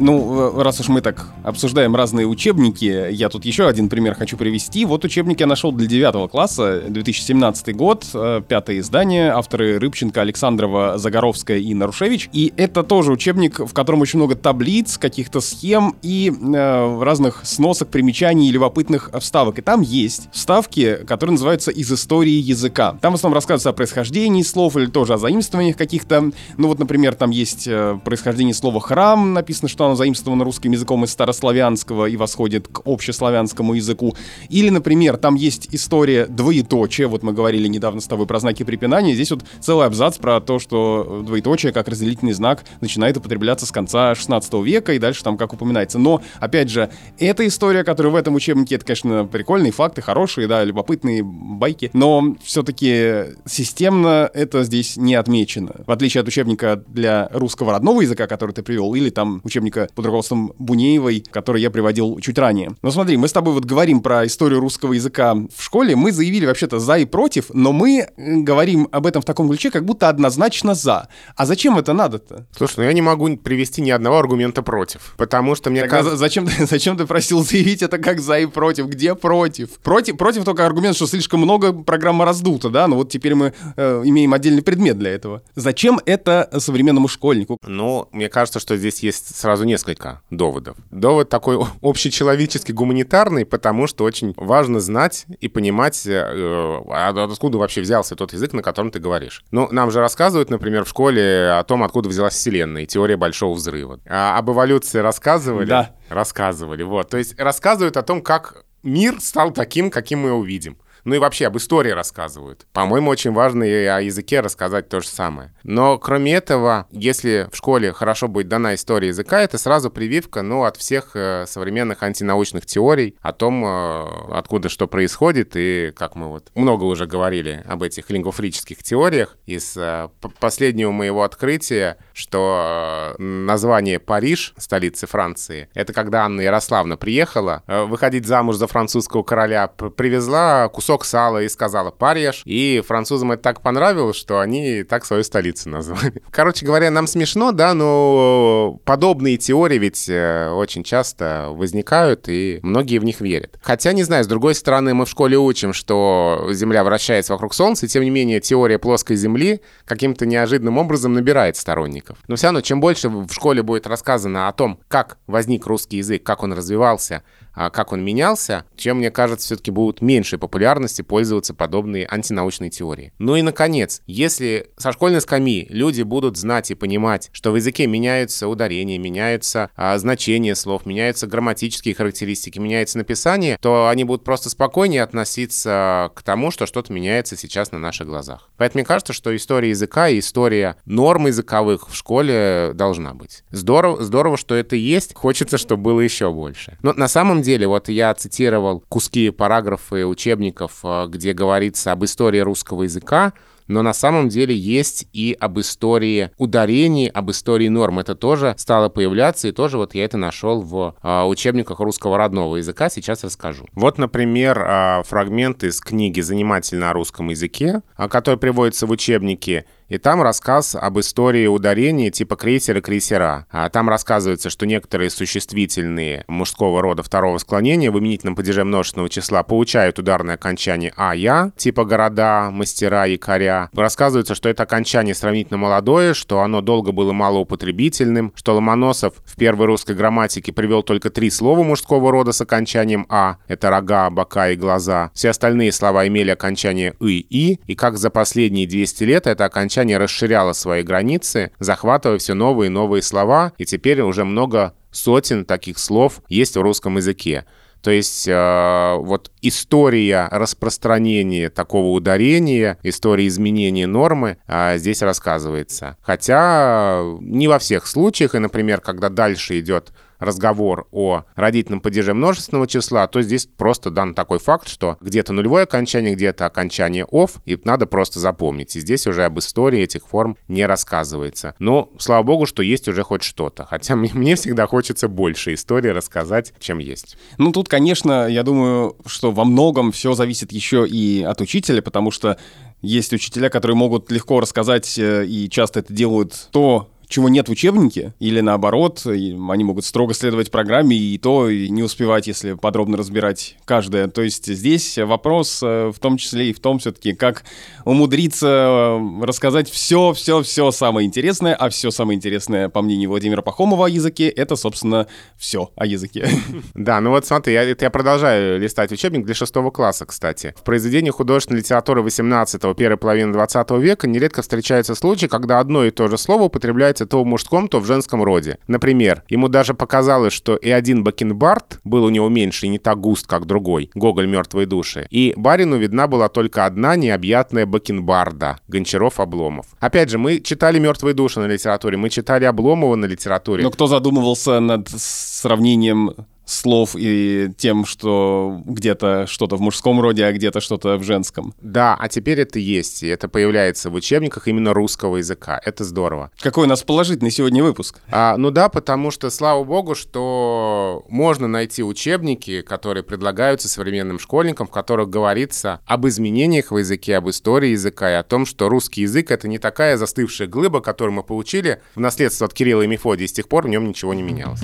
Ну, 0.00 0.52
э, 0.58 0.62
раз 0.62 0.78
уж 0.78 0.88
мы 0.88 1.00
так 1.00 1.26
обсуждаем 1.42 1.96
разные 1.96 2.26
учебники, 2.26 3.10
я 3.10 3.28
тут 3.28 3.44
еще 3.44 3.66
один 3.66 3.88
пример 3.88 4.14
хочу 4.14 4.36
привести. 4.36 4.84
Вот 4.84 5.04
учебник 5.04 5.40
я 5.40 5.46
нашел 5.46 5.72
для 5.72 5.88
9 5.88 6.30
класса, 6.30 6.84
2017 6.88 7.74
год, 7.74 8.06
э, 8.14 8.40
пятое 8.46 8.78
издание, 8.78 9.32
авторы 9.32 9.78
Рыбченко, 9.80 10.20
Александрова, 10.20 10.98
Загоровская 10.98 11.58
и 11.58 11.74
Нарушевич. 11.74 12.30
И 12.32 12.52
это 12.56 12.84
тоже 12.84 13.10
учебник, 13.10 13.58
в 13.58 13.72
котором 13.72 14.00
очень 14.00 14.18
много 14.20 14.36
таблиц, 14.36 14.98
каких-то 14.98 15.40
схем 15.40 15.96
и 16.02 16.32
э, 16.32 17.02
разных 17.02 17.40
сносок, 17.44 17.88
примечаний 17.88 18.48
и 18.48 18.52
любопытных 18.52 19.10
вставок. 19.18 19.58
И 19.58 19.62
там 19.62 19.80
есть 19.80 20.28
вставки, 20.32 20.98
которые 21.08 21.32
называются 21.32 21.72
«Из 21.72 21.90
истории 21.90 22.40
языка». 22.40 22.96
Там 23.00 23.12
в 23.12 23.16
основном 23.16 23.34
рассказывается 23.34 23.70
о 23.70 23.72
происхождении 23.72 24.42
слов 24.42 24.76
или 24.76 24.86
тоже 24.86 25.14
о 25.14 25.18
заимствованиях 25.18 25.76
каких-то. 25.76 26.30
Ну 26.56 26.68
вот, 26.68 26.78
например, 26.78 27.16
там 27.16 27.30
есть 27.30 27.66
э, 27.66 27.98
происхождение 28.04 28.54
слова 28.54 28.80
«храм», 28.80 29.32
написано, 29.32 29.68
что 29.68 29.87
оно 29.88 29.96
заимствовано 29.96 30.44
русским 30.44 30.72
языком 30.72 31.04
из 31.04 31.10
старославянского 31.10 32.06
и 32.06 32.16
восходит 32.16 32.68
к 32.68 32.82
общеславянскому 32.84 33.74
языку. 33.74 34.14
Или, 34.48 34.70
например, 34.70 35.16
там 35.16 35.34
есть 35.34 35.68
история 35.72 36.26
двоеточия. 36.26 37.08
Вот 37.08 37.22
мы 37.22 37.32
говорили 37.32 37.68
недавно 37.68 38.00
с 38.00 38.06
тобой 38.06 38.26
про 38.26 38.38
знаки 38.38 38.62
препинания. 38.62 39.14
Здесь 39.14 39.30
вот 39.30 39.44
целый 39.60 39.86
абзац 39.86 40.18
про 40.18 40.40
то, 40.40 40.58
что 40.58 41.22
двоеточие 41.26 41.72
как 41.72 41.88
разделительный 41.88 42.32
знак 42.32 42.64
начинает 42.80 43.16
употребляться 43.16 43.66
с 43.66 43.72
конца 43.72 44.14
16 44.14 44.54
века 44.64 44.92
и 44.92 44.98
дальше 44.98 45.24
там 45.24 45.36
как 45.36 45.52
упоминается. 45.52 45.98
Но, 45.98 46.22
опять 46.40 46.70
же, 46.70 46.90
эта 47.18 47.46
история, 47.46 47.84
которая 47.84 48.12
в 48.12 48.16
этом 48.16 48.34
учебнике, 48.34 48.76
это, 48.76 48.84
конечно, 48.84 49.24
прикольные 49.24 49.72
факты, 49.72 50.02
хорошие, 50.02 50.46
да, 50.46 50.64
любопытные 50.64 51.22
байки, 51.22 51.90
но 51.92 52.36
все-таки 52.42 53.36
системно 53.46 54.30
это 54.34 54.64
здесь 54.64 54.96
не 54.96 55.14
отмечено. 55.14 55.72
В 55.86 55.90
отличие 55.90 56.20
от 56.20 56.28
учебника 56.28 56.82
для 56.88 57.28
русского 57.32 57.72
родного 57.72 58.02
языка, 58.02 58.26
который 58.26 58.52
ты 58.52 58.62
привел, 58.62 58.94
или 58.94 59.10
там 59.10 59.40
учебника 59.44 59.77
под 59.86 60.04
руководством 60.06 60.52
Бунеевой, 60.58 61.24
который 61.30 61.62
я 61.62 61.70
приводил 61.70 62.18
чуть 62.20 62.38
ранее. 62.38 62.72
Но 62.82 62.90
смотри, 62.90 63.16
мы 63.16 63.28
с 63.28 63.32
тобой 63.32 63.54
вот 63.54 63.64
говорим 63.64 64.00
про 64.00 64.26
историю 64.26 64.60
русского 64.60 64.92
языка 64.94 65.34
в 65.34 65.62
школе, 65.62 65.96
мы 65.96 66.12
заявили 66.12 66.46
вообще-то 66.46 66.78
за 66.78 66.98
и 66.98 67.04
против, 67.04 67.46
но 67.52 67.72
мы 67.72 68.08
говорим 68.16 68.88
об 68.92 69.06
этом 69.06 69.22
в 69.22 69.24
таком 69.24 69.48
ключе, 69.48 69.70
как 69.70 69.84
будто 69.84 70.08
однозначно 70.08 70.74
за. 70.74 71.08
А 71.36 71.46
зачем 71.46 71.78
это 71.78 71.92
надо-то? 71.92 72.46
Слушай, 72.56 72.74
ну 72.78 72.82
я 72.84 72.92
не 72.92 73.02
могу 73.02 73.36
привести 73.36 73.82
ни 73.82 73.90
одного 73.90 74.18
аргумента 74.18 74.62
против, 74.62 75.14
потому 75.16 75.54
что 75.54 75.70
мне 75.70 75.82
Тогда 75.82 75.96
кажется... 75.98 76.16
за- 76.16 76.20
зачем, 76.20 76.46
ты- 76.46 76.66
зачем 76.70 76.96
ты 76.96 77.06
просил 77.06 77.44
заявить 77.44 77.82
это 77.82 77.98
как 77.98 78.20
за 78.20 78.38
и 78.40 78.46
против? 78.46 78.86
Где 78.86 79.14
против? 79.14 79.78
Против, 79.80 80.16
против 80.16 80.44
только 80.44 80.66
аргумент, 80.66 80.96
что 80.96 81.06
слишком 81.06 81.40
много 81.40 81.72
программа 81.72 82.24
раздута, 82.24 82.70
да? 82.70 82.86
Но 82.88 82.96
вот 82.96 83.10
теперь 83.10 83.34
мы 83.34 83.52
э, 83.76 84.02
имеем 84.04 84.32
отдельный 84.34 84.62
предмет 84.62 84.98
для 84.98 85.10
этого. 85.10 85.42
Зачем 85.54 86.00
это 86.06 86.48
современному 86.58 87.08
школьнику? 87.08 87.58
Ну, 87.66 88.08
мне 88.12 88.28
кажется, 88.28 88.60
что 88.60 88.76
здесь 88.76 89.00
есть 89.00 89.36
сразу 89.36 89.64
несколько 89.68 90.22
доводов. 90.30 90.76
Довод 90.90 91.28
такой 91.28 91.58
общечеловеческий, 91.82 92.74
гуманитарный, 92.74 93.46
потому 93.46 93.86
что 93.86 94.04
очень 94.04 94.34
важно 94.36 94.80
знать 94.80 95.26
и 95.40 95.48
понимать, 95.48 96.06
э, 96.06 96.82
а 96.90 97.10
откуда 97.30 97.58
вообще 97.58 97.80
взялся 97.80 98.16
тот 98.16 98.32
язык, 98.32 98.52
на 98.52 98.62
котором 98.62 98.90
ты 98.90 98.98
говоришь. 98.98 99.44
Ну, 99.52 99.68
нам 99.70 99.90
же 99.90 100.00
рассказывают, 100.00 100.50
например, 100.50 100.84
в 100.84 100.88
школе 100.88 101.52
о 101.52 101.62
том, 101.62 101.84
откуда 101.84 102.08
взялась 102.08 102.34
Вселенная, 102.34 102.82
и 102.82 102.86
теория 102.86 103.16
Большого 103.16 103.54
Взрыва. 103.54 104.00
А 104.08 104.36
об 104.36 104.50
эволюции 104.50 104.98
рассказывали? 104.98 105.66
Да. 105.68 105.94
Рассказывали, 106.08 106.82
вот. 106.82 107.08
То 107.08 107.18
есть 107.18 107.38
рассказывают 107.38 107.96
о 107.96 108.02
том, 108.02 108.22
как 108.22 108.64
мир 108.82 109.20
стал 109.20 109.52
таким, 109.52 109.90
каким 109.90 110.20
мы 110.20 110.28
его 110.30 110.38
увидим. 110.38 110.78
Ну 111.08 111.14
и 111.14 111.18
вообще 111.18 111.46
об 111.46 111.56
истории 111.56 111.88
рассказывают. 111.88 112.66
По-моему, 112.74 113.10
очень 113.10 113.32
важно 113.32 113.64
и 113.64 113.86
о 113.86 113.98
языке 114.02 114.40
рассказать 114.40 114.90
то 114.90 115.00
же 115.00 115.08
самое. 115.08 115.54
Но 115.62 115.96
кроме 115.96 116.34
этого, 116.34 116.86
если 116.90 117.48
в 117.50 117.56
школе 117.56 117.94
хорошо 117.94 118.28
будет 118.28 118.48
дана 118.48 118.74
история 118.74 119.08
языка, 119.08 119.40
это 119.40 119.56
сразу 119.56 119.90
прививка, 119.90 120.42
ну, 120.42 120.64
от 120.64 120.76
всех 120.76 121.12
э, 121.14 121.46
современных 121.48 122.02
антинаучных 122.02 122.66
теорий 122.66 123.16
о 123.22 123.32
том, 123.32 123.64
э, 123.64 124.04
откуда 124.34 124.68
что 124.68 124.86
происходит, 124.86 125.52
и 125.54 125.94
как 125.96 126.14
мы 126.14 126.28
вот 126.28 126.50
много 126.54 126.84
уже 126.84 127.06
говорили 127.06 127.64
об 127.66 127.82
этих 127.84 128.10
лингвофрических 128.10 128.82
теориях. 128.82 129.38
Из 129.46 129.78
э, 129.78 130.10
последнего 130.38 130.90
моего 130.90 131.22
открытия, 131.22 131.96
что 132.18 133.14
э, 133.18 133.22
название 133.22 133.98
Париж, 133.98 134.52
столицы 134.58 135.06
Франции, 135.06 135.68
это 135.74 135.92
когда 135.92 136.24
Анна 136.24 136.40
Ярославна 136.40 136.96
приехала 136.96 137.62
э, 137.66 137.84
выходить 137.84 138.26
замуж 138.26 138.56
за 138.56 138.66
французского 138.66 139.22
короля, 139.22 139.68
привезла 139.68 140.68
кусок 140.68 141.04
сала 141.04 141.42
и 141.42 141.48
сказала 141.48 141.90
«Париж». 141.90 142.42
И 142.44 142.82
французам 142.86 143.32
это 143.32 143.42
так 143.42 143.60
понравилось, 143.60 144.16
что 144.16 144.40
они 144.40 144.82
так 144.82 145.04
свою 145.04 145.22
столицу 145.22 145.70
назвали. 145.70 146.22
Короче 146.30 146.66
говоря, 146.66 146.90
нам 146.90 147.06
смешно, 147.06 147.52
да, 147.52 147.72
но 147.74 148.80
подобные 148.84 149.36
теории 149.36 149.78
ведь 149.78 150.08
э, 150.08 150.50
очень 150.50 150.82
часто 150.82 151.48
возникают, 151.50 152.28
и 152.28 152.58
многие 152.62 152.98
в 152.98 153.04
них 153.04 153.20
верят. 153.20 153.58
Хотя, 153.62 153.92
не 153.92 154.02
знаю, 154.02 154.24
с 154.24 154.26
другой 154.26 154.56
стороны, 154.56 154.92
мы 154.94 155.04
в 155.04 155.08
школе 155.08 155.38
учим, 155.38 155.72
что 155.72 156.48
Земля 156.50 156.82
вращается 156.82 157.32
вокруг 157.32 157.54
Солнца, 157.54 157.86
и 157.86 157.88
тем 157.88 158.02
не 158.02 158.10
менее 158.10 158.40
теория 158.40 158.78
плоской 158.78 159.14
Земли 159.14 159.60
каким-то 159.84 160.26
неожиданным 160.26 160.78
образом 160.78 161.12
набирает 161.12 161.56
сторонников. 161.56 162.07
Но 162.26 162.36
все 162.36 162.48
равно, 162.48 162.60
чем 162.60 162.80
больше 162.80 163.08
в 163.08 163.30
школе 163.32 163.62
будет 163.62 163.86
рассказано 163.86 164.48
о 164.48 164.52
том, 164.52 164.80
как 164.88 165.18
возник 165.26 165.66
русский 165.66 165.98
язык, 165.98 166.22
как 166.22 166.42
он 166.42 166.52
развивался, 166.52 167.22
как 167.70 167.92
он 167.92 168.04
менялся, 168.04 168.64
чем, 168.76 168.98
мне 168.98 169.10
кажется, 169.10 169.46
все-таки 169.46 169.70
будут 169.70 170.00
меньшей 170.00 170.38
популярности 170.38 171.02
пользоваться 171.02 171.54
подобные 171.54 172.06
антинаучные 172.08 172.70
теории. 172.70 173.12
Ну 173.18 173.36
и, 173.36 173.42
наконец, 173.42 174.02
если 174.06 174.70
со 174.76 174.92
школьной 174.92 175.20
скамьи 175.20 175.66
люди 175.70 176.02
будут 176.02 176.36
знать 176.36 176.70
и 176.70 176.74
понимать, 176.74 177.30
что 177.32 177.50
в 177.50 177.56
языке 177.56 177.86
меняются 177.86 178.48
ударения, 178.48 178.98
меняются 178.98 179.70
а, 179.76 179.98
значения 179.98 180.54
слов, 180.54 180.86
меняются 180.86 181.26
грамматические 181.26 181.94
характеристики, 181.94 182.58
меняется 182.58 182.98
написание, 182.98 183.58
то 183.60 183.88
они 183.88 184.04
будут 184.04 184.24
просто 184.24 184.50
спокойнее 184.50 185.02
относиться 185.02 186.10
к 186.14 186.22
тому, 186.22 186.50
что 186.50 186.66
что-то 186.66 186.92
меняется 186.92 187.36
сейчас 187.36 187.72
на 187.72 187.78
наших 187.78 188.06
глазах. 188.06 188.48
Поэтому 188.56 188.80
мне 188.80 188.86
кажется, 188.86 189.12
что 189.12 189.34
история 189.34 189.70
языка 189.70 190.08
и 190.08 190.18
история 190.18 190.76
норм 190.84 191.26
языковых 191.26 191.88
в 191.88 191.94
школе 191.94 192.72
должна 192.74 193.14
быть. 193.14 193.42
Здорово, 193.50 194.02
здорово, 194.02 194.36
что 194.36 194.54
это 194.54 194.76
есть. 194.76 195.14
Хочется, 195.14 195.58
чтобы 195.58 195.82
было 195.82 196.00
еще 196.00 196.30
больше. 196.30 196.78
Но 196.82 196.92
на 196.92 197.08
самом 197.08 197.42
деле, 197.42 197.47
вот 197.66 197.88
я 197.88 198.14
цитировал 198.14 198.84
куски 198.88 199.30
параграфы 199.30 200.06
учебников, 200.06 200.80
э, 200.84 201.06
где 201.08 201.32
говорится 201.32 201.92
об 201.92 202.04
истории 202.04 202.40
русского 202.40 202.84
языка, 202.84 203.32
но 203.68 203.82
на 203.82 203.92
самом 203.92 204.28
деле 204.28 204.56
есть 204.56 205.06
и 205.12 205.36
об 205.38 205.60
истории 205.60 206.30
ударений, 206.38 207.06
об 207.08 207.30
истории 207.30 207.68
норм. 207.68 208.00
Это 208.00 208.14
тоже 208.14 208.54
стало 208.56 208.88
появляться, 208.88 209.48
и 209.48 209.52
тоже 209.52 209.76
вот 209.76 209.94
я 209.94 210.04
это 210.04 210.16
нашел 210.16 210.62
в 210.62 210.96
а, 211.02 211.26
учебниках 211.26 211.78
русского 211.80 212.16
родного 212.16 212.56
языка. 212.56 212.88
Сейчас 212.88 213.22
расскажу. 213.22 213.66
Вот, 213.74 213.98
например, 213.98 214.58
а, 214.66 215.02
фрагмент 215.04 215.62
из 215.62 215.80
книги 215.80 216.20
«Занимательно 216.20 216.90
о 216.90 216.92
русском 216.94 217.28
языке», 217.28 217.82
а, 217.96 218.08
который 218.08 218.36
приводится 218.36 218.86
в 218.86 218.90
учебнике 218.90 219.66
И 219.88 219.96
там 219.96 220.20
рассказ 220.20 220.74
об 220.74 220.98
истории 221.00 221.46
ударения 221.46 222.10
типа 222.10 222.36
крейсера-крейсера. 222.36 223.46
А 223.50 223.70
там 223.70 223.88
рассказывается, 223.88 224.50
что 224.50 224.66
некоторые 224.66 225.08
существительные 225.08 226.24
мужского 226.28 226.82
рода 226.82 227.02
второго 227.02 227.38
склонения 227.38 227.90
в 227.90 227.98
именительном 227.98 228.36
падеже 228.36 228.64
множественного 228.64 229.08
числа 229.08 229.42
получают 229.42 229.98
ударное 229.98 230.34
окончание 230.34 230.92
«а-я», 230.94 231.52
типа 231.56 231.86
города, 231.86 232.50
мастера, 232.50 233.06
якоря. 233.06 233.70
Рассказывается, 233.72 234.34
что 234.34 234.50
это 234.50 234.64
окончание 234.64 235.14
сравнительно 235.14 235.56
молодое, 235.56 236.12
что 236.12 236.40
оно 236.40 236.60
долго 236.60 236.92
было 236.92 237.14
малоупотребительным, 237.14 238.34
что 238.34 238.56
Ломоносов 238.56 239.14
в 239.24 239.36
первой 239.36 239.64
русской 239.64 239.96
грамматике 239.96 240.52
привел 240.52 240.82
только 240.82 241.08
три 241.08 241.30
слова 241.30 241.62
мужского 241.62 242.12
рода 242.12 242.32
с 242.32 242.42
окончанием 242.42 243.06
«а». 243.08 243.36
Это 243.48 243.70
рога, 243.70 244.10
бока 244.10 244.50
и 244.50 244.56
глаза. 244.56 245.10
Все 245.14 245.30
остальные 245.30 245.72
слова 245.72 246.06
имели 246.06 246.30
окончание 246.30 246.94
«и», 247.00 247.20
«и», 247.20 247.58
и 247.66 247.74
как 247.74 247.96
за 247.96 248.10
последние 248.10 248.66
200 248.66 249.04
лет 249.04 249.26
это 249.26 249.46
окончание 249.46 249.77
расширяло 249.96 250.52
свои 250.52 250.82
границы, 250.82 251.52
захватывая 251.58 252.18
все 252.18 252.34
новые 252.34 252.68
и 252.68 252.70
новые 252.70 253.02
слова, 253.02 253.52
и 253.58 253.64
теперь 253.64 254.00
уже 254.02 254.24
много 254.24 254.74
сотен 254.90 255.44
таких 255.44 255.78
слов 255.78 256.22
есть 256.28 256.56
в 256.56 256.60
русском 256.60 256.96
языке. 256.96 257.44
То 257.82 257.92
есть 257.92 258.26
э, 258.26 258.96
вот 258.98 259.30
история 259.40 260.28
распространения 260.32 261.48
такого 261.48 261.92
ударения, 261.92 262.76
история 262.82 263.26
изменения 263.28 263.86
нормы 263.86 264.38
э, 264.48 264.78
здесь 264.78 265.00
рассказывается. 265.00 265.96
Хотя 266.02 267.02
не 267.20 267.46
во 267.46 267.58
всех 267.60 267.86
случаях, 267.86 268.34
и, 268.34 268.38
например, 268.38 268.80
когда 268.80 269.08
дальше 269.08 269.60
идет 269.60 269.92
разговор 270.18 270.86
о 270.92 271.24
родительном 271.34 271.80
падеже 271.80 272.14
множественного 272.14 272.66
числа, 272.66 273.06
то 273.06 273.22
здесь 273.22 273.46
просто 273.46 273.90
дан 273.90 274.14
такой 274.14 274.38
факт, 274.38 274.68
что 274.68 274.96
где-то 275.00 275.32
нулевое 275.32 275.64
окончание, 275.64 276.14
где-то 276.14 276.46
окончание 276.46 277.04
«ов», 277.04 277.40
и 277.44 277.58
надо 277.64 277.86
просто 277.86 278.20
запомнить. 278.20 278.76
И 278.76 278.80
здесь 278.80 279.06
уже 279.06 279.24
об 279.24 279.38
истории 279.38 279.80
этих 279.80 280.06
форм 280.06 280.36
не 280.48 280.66
рассказывается. 280.66 281.54
Но, 281.58 281.90
слава 281.98 282.22
богу, 282.22 282.46
что 282.46 282.62
есть 282.62 282.88
уже 282.88 283.02
хоть 283.02 283.22
что-то. 283.22 283.64
Хотя 283.64 283.96
мне 283.96 284.36
всегда 284.36 284.66
хочется 284.66 285.08
больше 285.08 285.54
истории 285.54 285.88
рассказать, 285.88 286.52
чем 286.58 286.78
есть. 286.78 287.16
Ну, 287.38 287.52
тут, 287.52 287.68
конечно, 287.68 288.28
я 288.28 288.42
думаю, 288.42 288.96
что 289.06 289.32
во 289.32 289.44
многом 289.44 289.92
все 289.92 290.14
зависит 290.14 290.52
еще 290.52 290.86
и 290.86 291.22
от 291.22 291.40
учителя, 291.40 291.82
потому 291.82 292.10
что 292.10 292.38
есть 292.80 293.12
учителя, 293.12 293.50
которые 293.50 293.76
могут 293.76 294.10
легко 294.10 294.40
рассказать 294.40 294.98
э, 294.98 295.26
и 295.26 295.48
часто 295.50 295.80
это 295.80 295.92
делают 295.92 296.48
то, 296.52 296.88
чего 297.08 297.28
нет 297.28 297.48
в 297.48 297.52
учебнике, 297.52 298.12
или 298.20 298.40
наоборот, 298.40 299.02
они 299.06 299.64
могут 299.64 299.84
строго 299.84 300.14
следовать 300.14 300.50
программе 300.50 300.96
и 300.96 301.16
то 301.18 301.48
и 301.48 301.68
не 301.70 301.82
успевать, 301.82 302.26
если 302.26 302.52
подробно 302.52 302.96
разбирать 302.98 303.56
каждое. 303.64 304.08
То 304.08 304.22
есть 304.22 304.46
здесь 304.46 304.98
вопрос 304.98 305.60
э, 305.62 305.90
в 305.94 305.98
том 305.98 306.18
числе 306.18 306.50
и 306.50 306.52
в 306.52 306.60
том 306.60 306.78
все-таки, 306.78 307.14
как 307.14 307.44
умудриться 307.84 308.46
э, 308.46 309.24
рассказать 309.24 309.70
все, 309.70 310.12
все, 310.12 310.42
все 310.42 310.70
самое 310.70 311.06
интересное, 311.06 311.54
а 311.54 311.70
все 311.70 311.90
самое 311.90 312.16
интересное, 312.16 312.68
по 312.68 312.82
мнению 312.82 313.08
Владимира 313.08 313.40
Пахомова 313.40 313.86
о 313.86 313.88
языке, 313.88 314.28
это, 314.28 314.56
собственно, 314.56 315.06
все 315.36 315.70
о 315.76 315.86
языке. 315.86 316.28
Да, 316.74 317.00
ну 317.00 317.10
вот 317.10 317.26
смотри, 317.26 317.54
я, 317.54 317.62
я 317.62 317.90
продолжаю 317.90 318.60
листать 318.60 318.92
учебник 318.92 319.24
для 319.24 319.34
шестого 319.34 319.70
класса, 319.70 320.06
кстати. 320.06 320.54
В 320.56 320.62
произведениях 320.62 321.16
художественной 321.16 321.60
литературы 321.60 322.02
18-го, 322.02 322.74
первой 322.74 322.96
половины 322.96 323.32
20 323.32 323.70
века 323.72 324.06
нередко 324.06 324.42
встречается 324.42 324.94
случай, 324.94 325.28
когда 325.28 325.60
одно 325.60 325.84
и 325.84 325.90
то 325.90 326.08
же 326.08 326.18
слово 326.18 326.44
употребляется 326.44 326.97
встречается 326.98 327.06
то 327.06 327.22
в 327.22 327.26
мужском, 327.26 327.68
то 327.68 327.80
в 327.80 327.86
женском 327.86 328.22
роде. 328.22 328.58
Например, 328.66 329.22
ему 329.28 329.48
даже 329.48 329.74
показалось, 329.74 330.32
что 330.32 330.56
и 330.56 330.70
один 330.70 331.04
бакенбард 331.04 331.80
был 331.84 332.04
у 332.04 332.10
него 332.10 332.28
меньше 332.28 332.66
и 332.66 332.68
не 332.68 332.78
так 332.78 333.00
густ, 333.00 333.26
как 333.26 333.46
другой, 333.46 333.90
Гоголь 333.94 334.26
«Мертвые 334.26 334.66
души», 334.66 335.06
и 335.10 335.34
барину 335.36 335.78
видна 335.78 336.06
была 336.06 336.28
только 336.28 336.66
одна 336.66 336.96
необъятная 336.96 337.66
бакенбарда, 337.66 338.58
Гончаров-Обломов. 338.68 339.66
Опять 339.80 340.10
же, 340.10 340.18
мы 340.18 340.40
читали 340.40 340.78
«Мертвые 340.78 341.14
души» 341.14 341.40
на 341.40 341.46
литературе, 341.46 341.96
мы 341.96 342.10
читали 342.10 342.44
Обломова 342.44 342.96
на 342.96 343.06
литературе. 343.06 343.62
Но 343.62 343.70
кто 343.70 343.86
задумывался 343.86 344.60
над 344.60 344.88
сравнением 344.88 346.14
слов 346.48 346.96
и 346.96 347.50
тем, 347.56 347.84
что 347.84 348.60
где-то 348.64 349.26
что-то 349.26 349.56
в 349.56 349.60
мужском 349.60 350.00
роде, 350.00 350.24
а 350.24 350.32
где-то 350.32 350.60
что-то 350.60 350.96
в 350.96 351.02
женском. 351.02 351.54
Да, 351.60 351.96
а 351.98 352.08
теперь 352.08 352.40
это 352.40 352.58
есть, 352.58 353.02
и 353.02 353.08
это 353.08 353.28
появляется 353.28 353.90
в 353.90 353.94
учебниках 353.94 354.48
именно 354.48 354.72
русского 354.72 355.18
языка. 355.18 355.60
Это 355.64 355.84
здорово. 355.84 356.30
Какой 356.40 356.64
у 356.64 356.68
нас 356.68 356.82
положительный 356.82 357.30
сегодня 357.30 357.62
выпуск? 357.62 358.00
А, 358.10 358.36
ну 358.36 358.50
да, 358.50 358.68
потому 358.68 359.10
что, 359.10 359.30
слава 359.30 359.62
богу, 359.64 359.94
что 359.94 361.04
можно 361.08 361.48
найти 361.48 361.82
учебники, 361.82 362.62
которые 362.62 363.02
предлагаются 363.02 363.68
современным 363.68 364.18
школьникам, 364.18 364.66
в 364.66 364.70
которых 364.70 365.10
говорится 365.10 365.80
об 365.86 366.06
изменениях 366.06 366.70
в 366.70 366.78
языке, 366.78 367.16
об 367.16 367.28
истории 367.28 367.70
языка 367.70 368.10
и 368.10 368.14
о 368.14 368.22
том, 368.22 368.46
что 368.46 368.68
русский 368.68 369.02
язык— 369.02 369.30
это 369.30 369.48
не 369.48 369.58
такая 369.58 369.96
застывшая 369.96 370.48
глыба, 370.48 370.80
которую 370.80 371.14
мы 371.14 371.22
получили 371.22 371.82
в 371.94 372.00
наследство 372.00 372.46
от 372.46 372.54
Кирилла 372.54 372.82
и 372.82 372.86
Мефодия, 372.86 373.26
и 373.26 373.28
с 373.28 373.32
тех 373.32 373.48
пор 373.48 373.66
в 373.66 373.68
нем 373.68 373.86
ничего 373.86 374.14
не 374.14 374.22
менялось. 374.22 374.60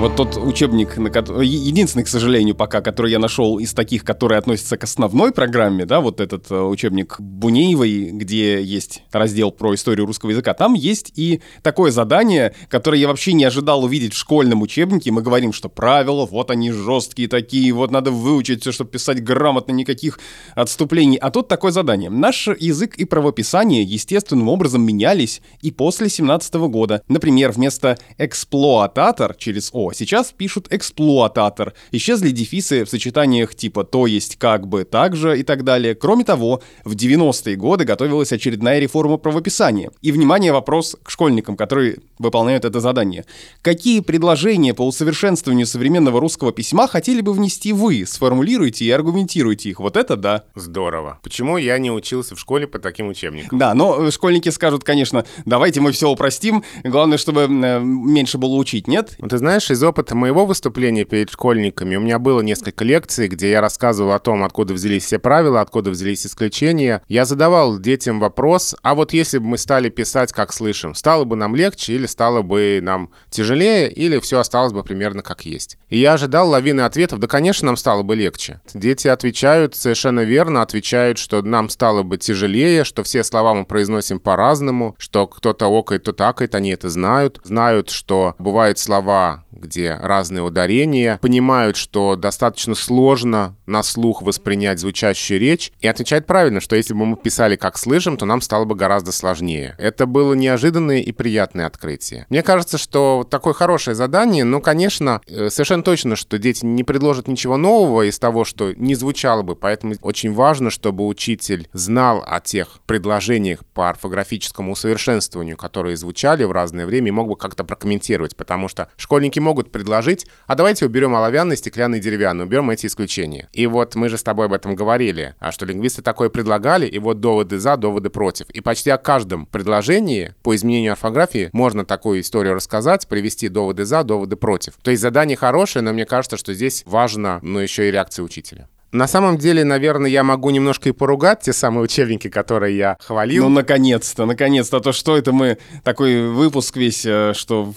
Вот 0.00 0.16
тот 0.16 0.38
учебник, 0.38 0.96
на 0.96 1.10
который, 1.10 1.46
единственный, 1.46 2.04
к 2.04 2.08
сожалению, 2.08 2.54
пока, 2.54 2.80
который 2.80 3.10
я 3.10 3.18
нашел 3.18 3.58
из 3.58 3.74
таких, 3.74 4.02
которые 4.02 4.38
относятся 4.38 4.78
к 4.78 4.84
основной 4.84 5.30
программе, 5.30 5.84
да, 5.84 6.00
вот 6.00 6.22
этот 6.22 6.50
э, 6.50 6.58
учебник 6.58 7.20
Бунеевой, 7.20 8.08
где 8.10 8.62
есть 8.62 9.02
раздел 9.12 9.50
про 9.50 9.74
историю 9.74 10.06
русского 10.06 10.30
языка, 10.30 10.54
там 10.54 10.72
есть 10.72 11.12
и 11.16 11.42
такое 11.60 11.90
задание, 11.90 12.54
которое 12.70 12.98
я 12.98 13.08
вообще 13.08 13.34
не 13.34 13.44
ожидал 13.44 13.84
увидеть 13.84 14.14
в 14.14 14.16
школьном 14.16 14.62
учебнике. 14.62 15.10
Мы 15.10 15.20
говорим, 15.20 15.52
что 15.52 15.68
правила, 15.68 16.24
вот 16.24 16.50
они 16.50 16.72
жесткие 16.72 17.28
такие, 17.28 17.70
вот 17.74 17.90
надо 17.90 18.10
выучить 18.10 18.62
все, 18.62 18.72
чтобы 18.72 18.92
писать 18.92 19.22
грамотно, 19.22 19.72
никаких 19.72 20.18
отступлений. 20.54 21.18
А 21.18 21.30
тут 21.30 21.48
такое 21.48 21.72
задание. 21.72 22.08
Наш 22.08 22.48
язык 22.48 22.94
и 22.96 23.04
правописание 23.04 23.82
естественным 23.82 24.48
образом 24.48 24.80
менялись 24.82 25.42
и 25.60 25.70
после 25.70 26.08
17 26.08 26.54
года. 26.54 27.02
Например, 27.06 27.52
вместо 27.52 27.98
эксплуататор 28.16 29.34
через 29.34 29.68
О 29.74 29.89
Сейчас 29.94 30.32
пишут 30.32 30.68
эксплуататор. 30.70 31.74
Исчезли 31.92 32.30
дефисы 32.30 32.84
в 32.84 32.90
сочетаниях 32.90 33.54
типа 33.54 33.84
то 33.84 34.06
есть 34.06 34.36
как 34.36 34.66
бы 34.66 34.84
так 34.84 35.16
же 35.16 35.38
и 35.38 35.42
так 35.42 35.64
далее. 35.64 35.94
Кроме 35.94 36.24
того, 36.24 36.62
в 36.84 36.94
90-е 36.94 37.56
годы 37.56 37.84
готовилась 37.84 38.32
очередная 38.32 38.78
реформа 38.78 39.16
правописания. 39.16 39.90
И, 40.02 40.12
внимание, 40.12 40.52
вопрос 40.52 40.96
к 41.02 41.10
школьникам, 41.10 41.56
которые 41.56 41.98
выполняют 42.18 42.64
это 42.64 42.80
задание. 42.80 43.24
Какие 43.62 44.00
предложения 44.00 44.74
по 44.74 44.86
усовершенствованию 44.86 45.66
современного 45.66 46.20
русского 46.20 46.52
письма 46.52 46.86
хотели 46.86 47.20
бы 47.20 47.32
внести 47.32 47.72
вы? 47.72 48.04
Сформулируйте 48.06 48.84
и 48.84 48.90
аргументируйте 48.90 49.70
их. 49.70 49.80
Вот 49.80 49.96
это 49.96 50.16
да. 50.16 50.44
Здорово. 50.54 51.18
Почему 51.22 51.56
я 51.56 51.78
не 51.78 51.90
учился 51.90 52.36
в 52.36 52.40
школе 52.40 52.66
по 52.66 52.78
таким 52.78 53.08
учебникам? 53.08 53.58
Да, 53.58 53.74
но 53.74 54.10
школьники 54.10 54.48
скажут, 54.48 54.84
конечно, 54.84 55.24
давайте 55.44 55.80
мы 55.80 55.92
все 55.92 56.08
упростим. 56.08 56.64
Главное, 56.84 57.18
чтобы 57.18 57.42
э, 57.42 57.80
меньше 57.80 58.38
было 58.38 58.54
учить, 58.54 58.88
нет? 58.88 59.16
Ну, 59.18 59.28
ты 59.28 59.38
знаешь, 59.38 59.70
из 59.70 59.79
из 59.80 59.82
опыта 59.82 60.14
моего 60.14 60.44
выступления 60.44 61.06
перед 61.06 61.30
школьниками 61.30 61.96
у 61.96 62.00
меня 62.00 62.18
было 62.18 62.42
несколько 62.42 62.84
лекций, 62.84 63.28
где 63.28 63.50
я 63.50 63.62
рассказывал 63.62 64.12
о 64.12 64.18
том, 64.18 64.44
откуда 64.44 64.74
взялись 64.74 65.06
все 65.06 65.18
правила, 65.18 65.62
откуда 65.62 65.90
взялись 65.90 66.26
исключения. 66.26 67.02
Я 67.08 67.24
задавал 67.24 67.78
детям 67.78 68.20
вопрос, 68.20 68.76
а 68.82 68.94
вот 68.94 69.14
если 69.14 69.38
бы 69.38 69.46
мы 69.46 69.56
стали 69.56 69.88
писать, 69.88 70.34
как 70.34 70.52
слышим, 70.52 70.94
стало 70.94 71.24
бы 71.24 71.34
нам 71.34 71.56
легче 71.56 71.94
или 71.94 72.04
стало 72.04 72.42
бы 72.42 72.80
нам 72.82 73.08
тяжелее, 73.30 73.90
или 73.90 74.18
все 74.18 74.40
осталось 74.40 74.74
бы 74.74 74.84
примерно 74.84 75.22
как 75.22 75.46
есть. 75.46 75.78
И 75.88 75.96
я 75.96 76.12
ожидал 76.12 76.50
лавины 76.50 76.82
ответов, 76.82 77.18
да, 77.18 77.26
конечно, 77.26 77.64
нам 77.64 77.78
стало 77.78 78.02
бы 78.02 78.14
легче. 78.14 78.60
Дети 78.74 79.08
отвечают 79.08 79.76
совершенно 79.76 80.20
верно, 80.20 80.60
отвечают, 80.60 81.16
что 81.16 81.40
нам 81.40 81.70
стало 81.70 82.02
бы 82.02 82.18
тяжелее, 82.18 82.84
что 82.84 83.02
все 83.02 83.24
слова 83.24 83.54
мы 83.54 83.64
произносим 83.64 84.20
по-разному, 84.20 84.94
что 84.98 85.26
кто-то 85.26 85.74
окает, 85.74 86.02
то 86.02 86.12
такает, 86.12 86.54
они 86.54 86.68
это 86.68 86.90
знают. 86.90 87.40
Знают, 87.44 87.88
что 87.88 88.34
бывают 88.38 88.78
слова, 88.78 89.46
где 89.70 89.94
разные 89.94 90.42
ударения, 90.42 91.18
понимают, 91.22 91.76
что 91.76 92.16
достаточно 92.16 92.74
сложно 92.74 93.56
на 93.66 93.84
слух 93.84 94.20
воспринять 94.20 94.80
звучащую 94.80 95.38
речь, 95.38 95.72
и 95.80 95.86
отвечают 95.86 96.26
правильно, 96.26 96.60
что 96.60 96.74
если 96.74 96.92
бы 96.92 97.06
мы 97.06 97.16
писали 97.16 97.54
как 97.54 97.78
слышим, 97.78 98.16
то 98.16 98.26
нам 98.26 98.40
стало 98.40 98.64
бы 98.64 98.74
гораздо 98.74 99.12
сложнее. 99.12 99.76
Это 99.78 100.06
было 100.06 100.34
неожиданное 100.34 101.00
и 101.00 101.12
приятное 101.12 101.66
открытие. 101.66 102.26
Мне 102.30 102.42
кажется, 102.42 102.78
что 102.78 103.26
такое 103.30 103.54
хорошее 103.54 103.94
задание, 103.94 104.42
но, 104.42 104.60
конечно, 104.60 105.20
э, 105.28 105.50
совершенно 105.50 105.84
точно, 105.84 106.16
что 106.16 106.38
дети 106.38 106.64
не 106.64 106.82
предложат 106.82 107.28
ничего 107.28 107.56
нового 107.56 108.08
из 108.08 108.18
того, 108.18 108.44
что 108.44 108.72
не 108.74 108.96
звучало 108.96 109.42
бы, 109.42 109.54
поэтому 109.54 109.94
очень 110.02 110.32
важно, 110.32 110.70
чтобы 110.70 111.06
учитель 111.06 111.68
знал 111.72 112.24
о 112.26 112.40
тех 112.40 112.80
предложениях 112.86 113.64
по 113.66 113.88
орфографическому 113.88 114.72
усовершенствованию, 114.72 115.56
которые 115.56 115.96
звучали 115.96 116.42
в 116.42 116.50
разное 116.50 116.86
время, 116.86 117.08
и 117.08 117.12
мог 117.12 117.28
бы 117.28 117.36
как-то 117.36 117.62
прокомментировать, 117.62 118.36
потому 118.36 118.66
что 118.66 118.88
школьники 118.96 119.38
могут 119.38 119.59
могут 119.60 119.72
предложить, 119.72 120.26
а 120.46 120.54
давайте 120.54 120.86
уберем 120.86 121.14
оловянный, 121.14 121.56
стеклянный, 121.56 122.00
деревянный, 122.00 122.44
уберем 122.44 122.70
эти 122.70 122.86
исключения. 122.86 123.48
И 123.52 123.66
вот 123.66 123.94
мы 123.94 124.08
же 124.08 124.16
с 124.16 124.22
тобой 124.22 124.46
об 124.46 124.54
этом 124.54 124.74
говорили, 124.74 125.34
а 125.38 125.52
что 125.52 125.66
лингвисты 125.66 126.00
такое 126.00 126.30
предлагали, 126.30 126.86
и 126.86 126.98
вот 126.98 127.20
доводы 127.20 127.58
за, 127.58 127.76
доводы 127.76 128.08
против. 128.08 128.48
И 128.50 128.62
почти 128.62 128.88
о 128.90 128.96
каждом 128.96 129.44
предложении 129.44 130.34
по 130.42 130.54
изменению 130.54 130.92
орфографии 130.92 131.50
можно 131.52 131.84
такую 131.84 132.20
историю 132.20 132.54
рассказать, 132.54 133.06
привести 133.06 133.48
доводы 133.48 133.84
за, 133.84 134.02
доводы 134.02 134.36
против. 134.36 134.74
То 134.82 134.90
есть 134.90 135.02
задание 135.02 135.36
хорошее, 135.36 135.82
но 135.82 135.92
мне 135.92 136.06
кажется, 136.06 136.38
что 136.38 136.54
здесь 136.54 136.82
важно, 136.86 137.38
ну, 137.42 137.58
еще 137.58 137.88
и 137.88 137.90
реакция 137.90 138.22
учителя. 138.22 138.66
На 138.92 139.06
самом 139.06 139.38
деле, 139.38 139.62
наверное, 139.64 140.10
я 140.10 140.24
могу 140.24 140.50
немножко 140.50 140.88
и 140.88 140.92
поругать 140.92 141.42
те 141.42 141.52
самые 141.52 141.84
учебники, 141.84 142.28
которые 142.28 142.76
я 142.76 142.96
хвалил. 143.00 143.44
Ну, 143.44 143.50
наконец-то, 143.50 144.26
наконец-то. 144.26 144.78
А 144.78 144.80
то 144.80 144.92
что 144.92 145.16
это 145.16 145.32
мы 145.32 145.58
такой 145.84 146.28
выпуск 146.28 146.76
весь, 146.76 147.06
э, 147.06 147.32
что 147.34 147.72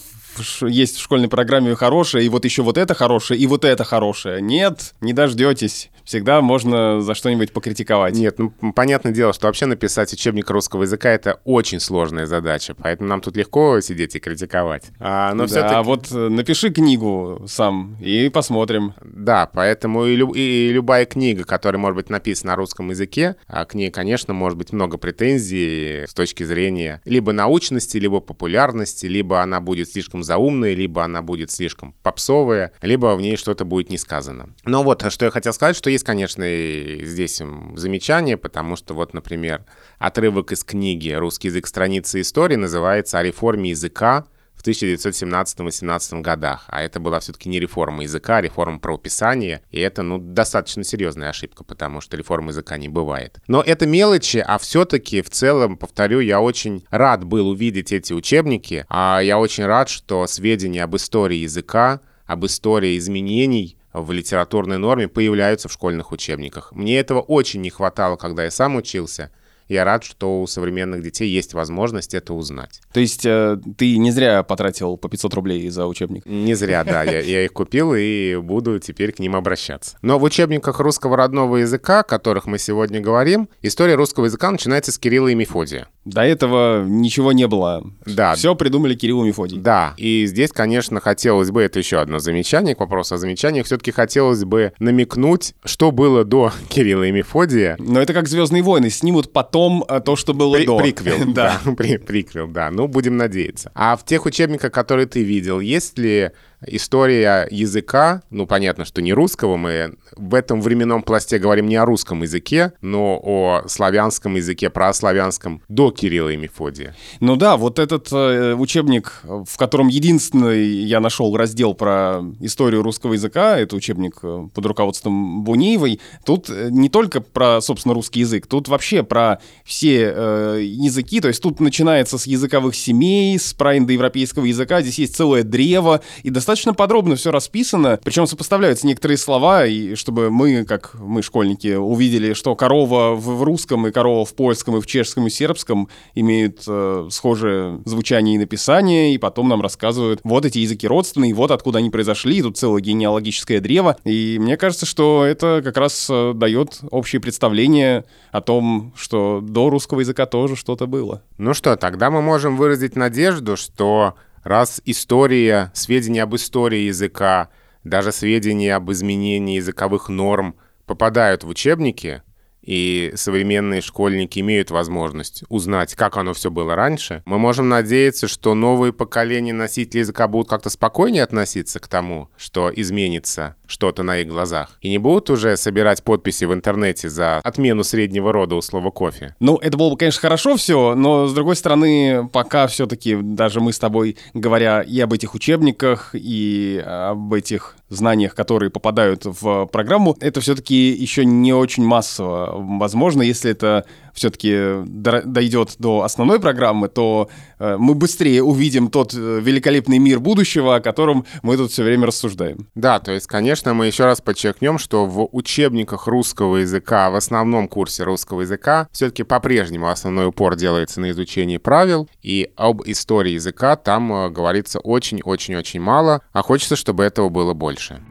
есть 0.61 0.97
в 0.97 1.01
школьной 1.01 1.29
программе 1.29 1.75
хорошее, 1.75 2.25
и 2.25 2.29
вот 2.29 2.45
еще 2.45 2.63
вот 2.63 2.77
это 2.77 2.93
хорошее, 2.93 3.39
и 3.39 3.47
вот 3.47 3.65
это 3.65 3.83
хорошее. 3.83 4.41
Нет, 4.41 4.93
не 5.01 5.13
дождетесь 5.13 5.89
всегда 6.03 6.41
можно 6.41 7.01
за 7.01 7.13
что-нибудь 7.13 7.53
покритиковать. 7.53 8.15
Нет, 8.15 8.39
ну, 8.39 8.53
понятное 8.73 9.11
дело, 9.11 9.33
что 9.33 9.47
вообще 9.47 9.65
написать 9.65 10.13
учебник 10.13 10.49
русского 10.49 10.83
языка— 10.83 11.09
это 11.11 11.39
очень 11.43 11.79
сложная 11.79 12.25
задача, 12.25 12.75
поэтому 12.75 13.09
нам 13.09 13.21
тут 13.21 13.35
легко 13.37 13.81
сидеть 13.81 14.15
и 14.15 14.19
критиковать. 14.19 14.85
А, 14.99 15.33
но 15.33 15.43
да, 15.43 15.47
все-таки... 15.47 15.75
а 15.75 15.83
вот 15.83 16.11
э, 16.11 16.29
напиши 16.29 16.71
книгу 16.71 17.45
сам 17.47 17.97
и 18.01 18.29
посмотрим. 18.29 18.93
Да, 19.01 19.49
поэтому 19.51 20.05
и, 20.05 20.15
люб... 20.15 20.35
и 20.35 20.69
любая 20.71 21.05
книга, 21.05 21.43
которая 21.43 21.79
может 21.79 21.95
быть 21.95 22.09
написана 22.09 22.53
на 22.53 22.55
русском 22.57 22.89
языке, 22.89 23.35
а 23.47 23.65
к 23.65 23.73
ней, 23.73 23.89
конечно, 23.89 24.33
может 24.33 24.57
быть 24.57 24.73
много 24.73 24.97
претензий 24.97 26.05
с 26.07 26.13
точки 26.13 26.43
зрения 26.43 27.01
либо 27.05 27.31
научности, 27.31 27.97
либо 27.97 28.19
популярности, 28.19 29.05
либо 29.05 29.41
она 29.41 29.59
будет 29.61 29.89
слишком 29.89 30.23
заумная, 30.23 30.73
либо 30.73 31.03
она 31.03 31.21
будет 31.21 31.51
слишком 31.51 31.95
попсовая, 32.03 32.73
либо 32.81 33.15
в 33.15 33.21
ней 33.21 33.37
что-то 33.37 33.65
будет 33.65 33.89
не 33.89 33.97
сказано. 33.97 34.49
Но 34.65 34.83
вот, 34.83 35.03
что 35.11 35.25
я 35.25 35.31
хотел 35.31 35.53
сказать, 35.53 35.75
что 35.75 35.89
есть, 35.93 36.03
конечно, 36.03 36.43
и 36.43 37.03
здесь 37.05 37.41
замечания, 37.75 38.37
потому 38.37 38.75
что 38.75 38.93
вот, 38.93 39.13
например, 39.13 39.65
отрывок 39.97 40.51
из 40.51 40.63
книги 40.63 41.11
«Русский 41.11 41.47
язык. 41.47 41.67
Страницы 41.67 42.21
истории» 42.21 42.55
называется 42.55 43.19
«О 43.19 43.23
реформе 43.23 43.71
языка 43.71 44.25
в 44.55 44.65
1917-18 44.65 46.21
годах. 46.21 46.65
А 46.67 46.81
это 46.81 46.99
была 46.99 47.19
все-таки 47.19 47.49
не 47.49 47.59
реформа 47.59 48.03
языка, 48.03 48.37
а 48.37 48.41
реформа 48.41 48.79
правописания. 48.79 49.61
И 49.71 49.79
это, 49.79 50.03
ну, 50.03 50.19
достаточно 50.19 50.83
серьезная 50.83 51.29
ошибка, 51.29 51.63
потому 51.63 52.01
что 52.01 52.17
реформы 52.17 52.51
языка 52.51 52.77
не 52.77 52.89
бывает. 52.89 53.39
Но 53.47 53.61
это 53.61 53.85
мелочи, 53.85 54.43
а 54.45 54.57
все-таки 54.57 55.21
в 55.21 55.29
целом, 55.29 55.77
повторю, 55.77 56.19
я 56.19 56.39
очень 56.39 56.85
рад 56.89 57.23
был 57.23 57.49
увидеть 57.49 57.91
эти 57.91 58.13
учебники. 58.13 58.85
А 58.89 59.19
я 59.21 59.39
очень 59.39 59.65
рад, 59.65 59.89
что 59.89 60.25
сведения 60.27 60.83
об 60.83 60.95
истории 60.95 61.37
языка, 61.37 62.01
об 62.25 62.45
истории 62.45 62.97
изменений 62.97 63.77
в 63.93 64.11
литературной 64.11 64.77
норме 64.77 65.07
появляются 65.07 65.69
в 65.69 65.73
школьных 65.73 66.11
учебниках. 66.11 66.71
Мне 66.71 66.99
этого 66.99 67.21
очень 67.21 67.61
не 67.61 67.69
хватало, 67.69 68.15
когда 68.15 68.43
я 68.43 68.51
сам 68.51 68.75
учился– 68.75 69.31
я 69.73 69.83
рад, 69.83 70.03
что 70.03 70.41
у 70.41 70.47
современных 70.47 71.03
детей 71.03 71.29
есть 71.29 71.53
возможность 71.53 72.13
это 72.13 72.33
узнать. 72.33 72.81
То 72.93 72.99
есть 72.99 73.25
э, 73.25 73.57
ты 73.77 73.97
не 73.97 74.11
зря 74.11 74.43
потратил 74.43 74.97
по 74.97 75.09
500 75.09 75.33
рублей 75.33 75.69
за 75.69 75.87
учебник? 75.87 76.25
Не 76.25 76.53
зря, 76.53 76.83
да. 76.83 77.03
Я, 77.03 77.19
я 77.19 77.43
их 77.43 77.53
купил 77.53 77.93
и 77.95 78.35
буду 78.37 78.79
теперь 78.79 79.11
к 79.11 79.19
ним 79.19 79.35
обращаться. 79.35 79.97
Но 80.01 80.19
в 80.19 80.23
учебниках 80.23 80.79
русского 80.79 81.17
родного 81.17 81.57
языка, 81.57 81.99
о 81.99 82.03
которых 82.03 82.45
мы 82.45 82.57
сегодня 82.57 83.01
говорим, 83.01 83.49
история 83.61 83.95
русского 83.95 84.25
языка 84.25 84.51
начинается 84.51 84.91
с 84.91 84.97
Кирилла 84.97 85.29
и 85.29 85.35
Мефодия. 85.35 85.87
До 86.05 86.21
этого 86.21 86.83
ничего 86.83 87.31
не 87.31 87.47
было. 87.47 87.83
Да. 88.05 88.35
Все 88.35 88.55
придумали 88.55 88.93
Кирилл 88.93 89.23
и 89.23 89.27
Мефодий. 89.27 89.57
Да. 89.57 89.93
И 89.97 90.25
здесь, 90.25 90.51
конечно, 90.51 90.99
хотелось 90.99 91.49
бы, 91.49 91.61
это 91.61 91.79
еще 91.79 91.99
одно 91.99 92.19
замечание 92.19 92.75
к 92.75 92.81
вопросу 92.81 93.15
о 93.15 93.17
замечаниях, 93.17 93.65
все-таки 93.65 93.91
хотелось 93.91 94.43
бы 94.43 94.73
намекнуть, 94.79 95.53
что 95.63 95.91
было 95.91 96.23
до 96.25 96.51
Кирилла 96.69 97.03
и 97.03 97.11
Мефодия. 97.11 97.75
Но 97.79 98.01
это 98.01 98.13
как 98.13 98.27
«Звездные 98.27 98.63
войны», 98.63 98.89
снимут 98.89 99.31
потом 99.31 99.62
а, 99.87 99.99
то, 99.99 100.15
что 100.15 100.33
было 100.33 100.55
При, 100.55 100.65
до. 100.65 100.77
Приквел, 100.77 101.17
да. 101.33 101.59
При, 101.77 101.97
приквел, 101.97 102.47
да. 102.47 102.71
Ну, 102.71 102.87
будем 102.87 103.17
надеяться. 103.17 103.71
А 103.75 103.95
в 103.95 104.05
тех 104.05 104.25
учебниках, 104.25 104.71
которые 104.71 105.05
ты 105.05 105.23
видел, 105.23 105.59
есть 105.59 105.97
ли 105.97 106.31
история 106.67 107.47
языка, 107.49 108.23
ну, 108.29 108.45
понятно, 108.45 108.85
что 108.85 109.01
не 109.01 109.13
русского, 109.13 109.57
мы 109.57 109.95
в 110.15 110.35
этом 110.35 110.61
временном 110.61 111.03
пласте 111.03 111.37
говорим 111.37 111.67
не 111.67 111.75
о 111.75 111.85
русском 111.85 112.21
языке, 112.23 112.73
но 112.81 113.19
о 113.21 113.63
славянском 113.67 114.35
языке, 114.35 114.69
про 114.69 114.93
славянском 114.93 115.61
до 115.67 115.91
Кирилла 115.91 116.29
и 116.29 116.37
Мефодия. 116.37 116.95
Ну 117.19 117.35
да, 117.35 117.57
вот 117.57 117.79
этот 117.79 118.11
э, 118.11 118.55
учебник, 118.55 119.21
в 119.23 119.57
котором 119.57 119.87
единственный 119.87 120.65
я 120.65 120.99
нашел 120.99 121.35
раздел 121.35 121.73
про 121.73 122.21
историю 122.39 122.83
русского 122.83 123.13
языка, 123.13 123.57
это 123.57 123.75
учебник 123.75 124.19
э, 124.23 124.47
под 124.53 124.65
руководством 124.65 125.43
Бунеевой, 125.43 125.99
тут 126.25 126.49
э, 126.49 126.69
не 126.71 126.89
только 126.89 127.21
про, 127.21 127.61
собственно, 127.61 127.93
русский 127.93 128.21
язык, 128.21 128.47
тут 128.47 128.67
вообще 128.67 129.03
про 129.03 129.39
все 129.63 130.13
э, 130.15 130.59
языки, 130.63 131.19
то 131.19 131.27
есть 131.27 131.41
тут 131.41 131.59
начинается 131.59 132.17
с 132.17 132.25
языковых 132.25 132.75
семей, 132.75 133.37
с 133.37 133.53
праиндоевропейского 133.53 134.45
языка, 134.45 134.81
здесь 134.81 134.99
есть 134.99 135.15
целое 135.15 135.43
древо, 135.43 136.01
и 136.23 136.29
достаточно 136.29 136.52
достаточно 136.53 136.75
подробно 136.75 137.15
все 137.15 137.31
расписано, 137.31 137.99
причем 138.03 138.27
сопоставляются 138.27 138.85
некоторые 138.85 139.17
слова, 139.17 139.65
и 139.65 139.95
чтобы 139.95 140.29
мы, 140.29 140.65
как 140.65 140.93
мы, 140.93 141.23
школьники, 141.23 141.75
увидели, 141.75 142.33
что 142.33 142.55
корова 142.55 143.15
в, 143.15 143.41
русском 143.43 143.87
и 143.87 143.91
корова 143.91 144.23
в 144.23 144.35
польском 144.35 144.77
и 144.77 144.81
в 144.81 144.85
чешском 144.85 145.25
и 145.25 145.31
сербском 145.31 145.89
имеют 146.13 146.61
э, 146.67 147.07
схожее 147.09 147.81
звучание 147.85 148.35
и 148.35 148.37
написание, 148.37 149.15
и 149.15 149.17
потом 149.17 149.49
нам 149.49 149.61
рассказывают, 149.61 150.19
вот 150.23 150.45
эти 150.45 150.59
языки 150.59 150.87
родственные, 150.87 151.33
вот 151.33 151.49
откуда 151.49 151.79
они 151.79 151.89
произошли, 151.89 152.43
тут 152.43 152.55
целое 152.55 152.81
генеалогическое 152.81 153.59
древо, 153.59 153.97
и 154.03 154.37
мне 154.39 154.55
кажется, 154.55 154.85
что 154.85 155.25
это 155.25 155.61
как 155.63 155.77
раз 155.77 156.07
э, 156.11 156.33
дает 156.35 156.81
общее 156.91 157.19
представление 157.19 158.05
о 158.31 158.41
том, 158.41 158.93
что 158.95 159.39
до 159.41 159.71
русского 159.71 160.01
языка 160.01 160.27
тоже 160.27 160.55
что-то 160.55 160.85
было. 160.85 161.23
Ну 161.39 161.55
что, 161.55 161.75
тогда 161.77 162.11
мы 162.11 162.21
можем 162.21 162.57
выразить 162.57 162.95
надежду, 162.95 163.57
что 163.57 164.13
Раз 164.43 164.81
история, 164.83 165.71
сведения 165.73 166.23
об 166.23 166.35
истории 166.35 166.81
языка, 166.81 167.49
даже 167.85 168.11
сведения 168.11 168.75
об 168.75 168.91
изменении 168.91 169.55
языковых 169.55 170.09
норм 170.09 170.57
попадают 170.85 171.43
в 171.43 171.47
учебники, 171.47 172.23
и 172.63 173.11
современные 173.15 173.81
школьники 173.81 174.39
имеют 174.39 174.71
возможность 174.71 175.43
узнать, 175.49 175.95
как 175.95 176.17
оно 176.17 176.33
все 176.33 176.49
было 176.49 176.75
раньше, 176.75 177.21
мы 177.25 177.37
можем 177.37 177.69
надеяться, 177.69 178.27
что 178.27 178.55
новые 178.55 178.93
поколения 178.93 179.53
носителей 179.53 180.01
языка 180.01 180.27
будут 180.27 180.49
как-то 180.49 180.69
спокойнее 180.69 181.23
относиться 181.23 181.79
к 181.79 181.87
тому, 181.87 182.29
что 182.37 182.71
изменится 182.73 183.55
что-то 183.67 184.03
на 184.03 184.17
их 184.17 184.27
глазах, 184.27 184.77
и 184.81 184.89
не 184.89 184.97
будут 184.97 185.29
уже 185.29 185.57
собирать 185.57 186.03
подписи 186.03 186.45
в 186.45 186.53
интернете 186.53 187.09
за 187.09 187.37
отмену 187.37 187.83
среднего 187.83 188.31
рода 188.31 188.55
у 188.55 188.61
слова 188.61 188.91
кофе. 188.91 189.35
Ну, 189.39 189.57
это 189.57 189.77
было 189.77 189.89
бы, 189.89 189.97
конечно, 189.97 190.21
хорошо 190.21 190.55
все, 190.55 190.95
но, 190.95 191.27
с 191.27 191.33
другой 191.33 191.55
стороны, 191.55 192.29
пока 192.31 192.67
все-таки 192.67 193.15
даже 193.15 193.59
мы 193.59 193.73
с 193.73 193.79
тобой, 193.79 194.17
говоря 194.33 194.81
и 194.81 194.99
об 194.99 195.13
этих 195.13 195.33
учебниках, 195.33 196.11
и 196.13 196.83
об 196.85 197.33
этих 197.33 197.75
знаниях, 197.89 198.35
которые 198.35 198.69
попадают 198.69 199.25
в 199.25 199.65
программу, 199.67 200.15
это 200.19 200.41
все-таки 200.41 200.91
еще 200.91 201.25
не 201.25 201.53
очень 201.53 201.85
массово. 201.85 202.53
Возможно, 202.79 203.21
если 203.21 203.51
это 203.51 203.85
все-таки 204.13 204.83
дойдет 204.85 205.75
до 205.79 206.03
основной 206.03 206.39
программы, 206.39 206.87
то 206.87 207.29
э, 207.59 207.77
мы 207.77 207.95
быстрее 207.95 208.43
увидим 208.43 208.89
тот 208.89 209.13
э, 209.13 209.39
великолепный 209.41 209.97
мир 209.97 210.19
будущего, 210.19 210.75
о 210.75 210.81
котором 210.81 211.25
мы 211.41 211.57
тут 211.57 211.71
все 211.71 211.83
время 211.83 212.07
рассуждаем. 212.07 212.67
Да, 212.75 212.99
то 212.99 213.11
есть, 213.11 213.27
конечно, 213.27 213.73
мы 213.73 213.87
еще 213.87 214.05
раз 214.05 214.21
подчеркнем, 214.21 214.77
что 214.77 215.05
в 215.05 215.27
учебниках 215.31 216.07
русского 216.07 216.57
языка, 216.57 217.09
в 217.09 217.15
основном 217.15 217.67
курсе 217.67 218.03
русского 218.03 218.41
языка, 218.41 218.87
все-таки 218.91 219.23
по-прежнему 219.23 219.89
основной 219.89 220.27
упор 220.27 220.55
делается 220.55 221.01
на 221.01 221.11
изучении 221.11 221.57
правил, 221.57 222.07
и 222.21 222.51
об 222.55 222.81
истории 222.85 223.31
языка 223.31 223.75
там 223.75 224.13
э, 224.13 224.29
говорится 224.29 224.79
очень-очень-очень 224.79 225.81
мало, 225.81 226.21
а 226.31 226.41
хочется, 226.41 226.75
чтобы 226.75 227.03
этого 227.03 227.29
было 227.29 227.53
больше. 227.53 228.01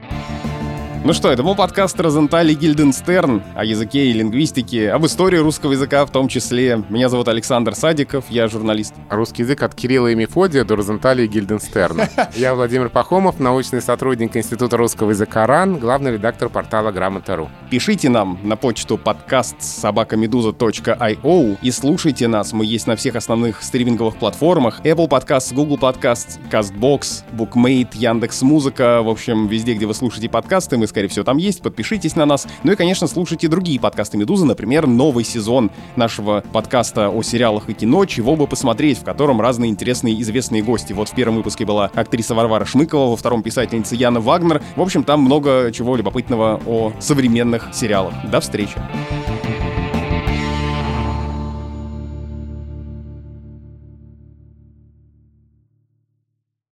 Ну 1.05 1.13
что, 1.15 1.33
это 1.33 1.43
был 1.43 1.57
подкаст 1.57 1.99
Розентали 1.99 2.55
Гильденстерн 2.55 3.43
о 3.57 3.65
языке 3.65 4.07
и 4.07 4.13
лингвистике, 4.13 4.93
об 4.93 5.05
истории 5.05 5.39
русского 5.39 5.73
языка 5.73 6.07
в 6.07 6.13
том 6.13 6.29
числе. 6.29 6.85
Меня 6.91 7.09
зовут 7.09 7.27
Александр 7.27 7.75
Садиков, 7.75 8.27
я 8.31 8.47
журналист. 8.47 8.95
Русский 9.11 9.43
язык 9.43 9.65
от 9.65 9.75
Кирилла 9.75 10.13
и 10.13 10.15
Мефодия 10.15 10.65
до 10.65 10.77
Розентали 10.77 11.25
и 11.25 11.27
Гильденстерна. 11.27 12.09
Я 12.37 12.55
Владимир 12.55 12.89
Пахомов, 12.89 13.41
научный 13.41 13.83
сотрудник 13.83 14.37
Института 14.37 14.77
русского 14.77 15.11
языка 15.11 15.45
РАН, 15.45 15.79
главный 15.79 16.13
редактор 16.13 16.49
портала 16.49 16.93
Грамота.ру. 16.93 17.51
Пишите 17.69 18.09
нам 18.09 18.39
на 18.45 18.55
почту 18.55 18.97
подкаст 18.97 19.57
собакамедуза.io 19.61 21.59
и 21.61 21.71
слушайте 21.73 22.29
нас. 22.29 22.53
Мы 22.53 22.65
есть 22.65 22.87
на 22.87 22.95
всех 22.95 23.17
основных 23.17 23.65
стриминговых 23.65 24.17
платформах. 24.19 24.81
Apple 24.85 25.09
Podcasts, 25.09 25.53
Google 25.53 25.79
Podcasts, 25.79 26.39
CastBox, 26.49 27.25
Bookmate, 27.33 27.89
Яндекс.Музыка. 27.95 29.03
В 29.03 29.09
общем, 29.09 29.49
везде, 29.49 29.75
где 29.75 29.87
вы 29.87 29.95
слушаете 29.95 30.29
подкасты, 30.29 30.79
мы 30.79 30.92
скорее 30.93 31.09
всего, 31.09 31.25
там 31.25 31.39
есть. 31.39 31.63
Подпишитесь 31.63 32.17
на 32.17 32.27
нас. 32.27 32.47
Ну 32.63 32.73
и, 32.73 32.77
конечно, 32.77 33.07
слушайте 33.07 33.49
другие 33.49 33.81
подкасты 33.81 34.19
«Медузы», 34.19 34.45
например, 34.45 34.87
новый 34.87 35.25
сезон 35.25 35.71
нашего 35.97 36.45
подкаста 36.53 37.09
о 37.09 37.23
сериалах 37.23 37.69
и 37.69 37.75
кино 37.75 38.05
«Чего 38.05 38.37
бы 38.37 38.47
посмотреть», 38.47 38.99
в 38.99 39.05
котором 39.05 39.41
разные 39.41 39.71
интересные 39.71 40.21
известные 40.21 40.63
гости. 40.63 40.93
Вот 40.93 41.09
в 41.09 41.15
первом 41.15 41.37
выпуске 41.37 41.65
была 41.65 41.91
актриса 41.95 42.35
Варвара 42.35 42.67
Шмыкова, 42.67 43.11
во 43.11 43.17
втором 43.17 43.43
писательница 43.43 43.95
Яна 43.97 44.21
Вагнер. 44.21 44.63
В 44.77 44.83
общем, 44.83 45.03
там 45.03 45.23
много 45.23 45.73
чего 45.73 45.97
любопытного 45.97 46.61
о 46.67 46.93
современных 47.01 47.71
сериалах. 47.73 48.13
До 48.31 48.41
встречи! 48.41 48.77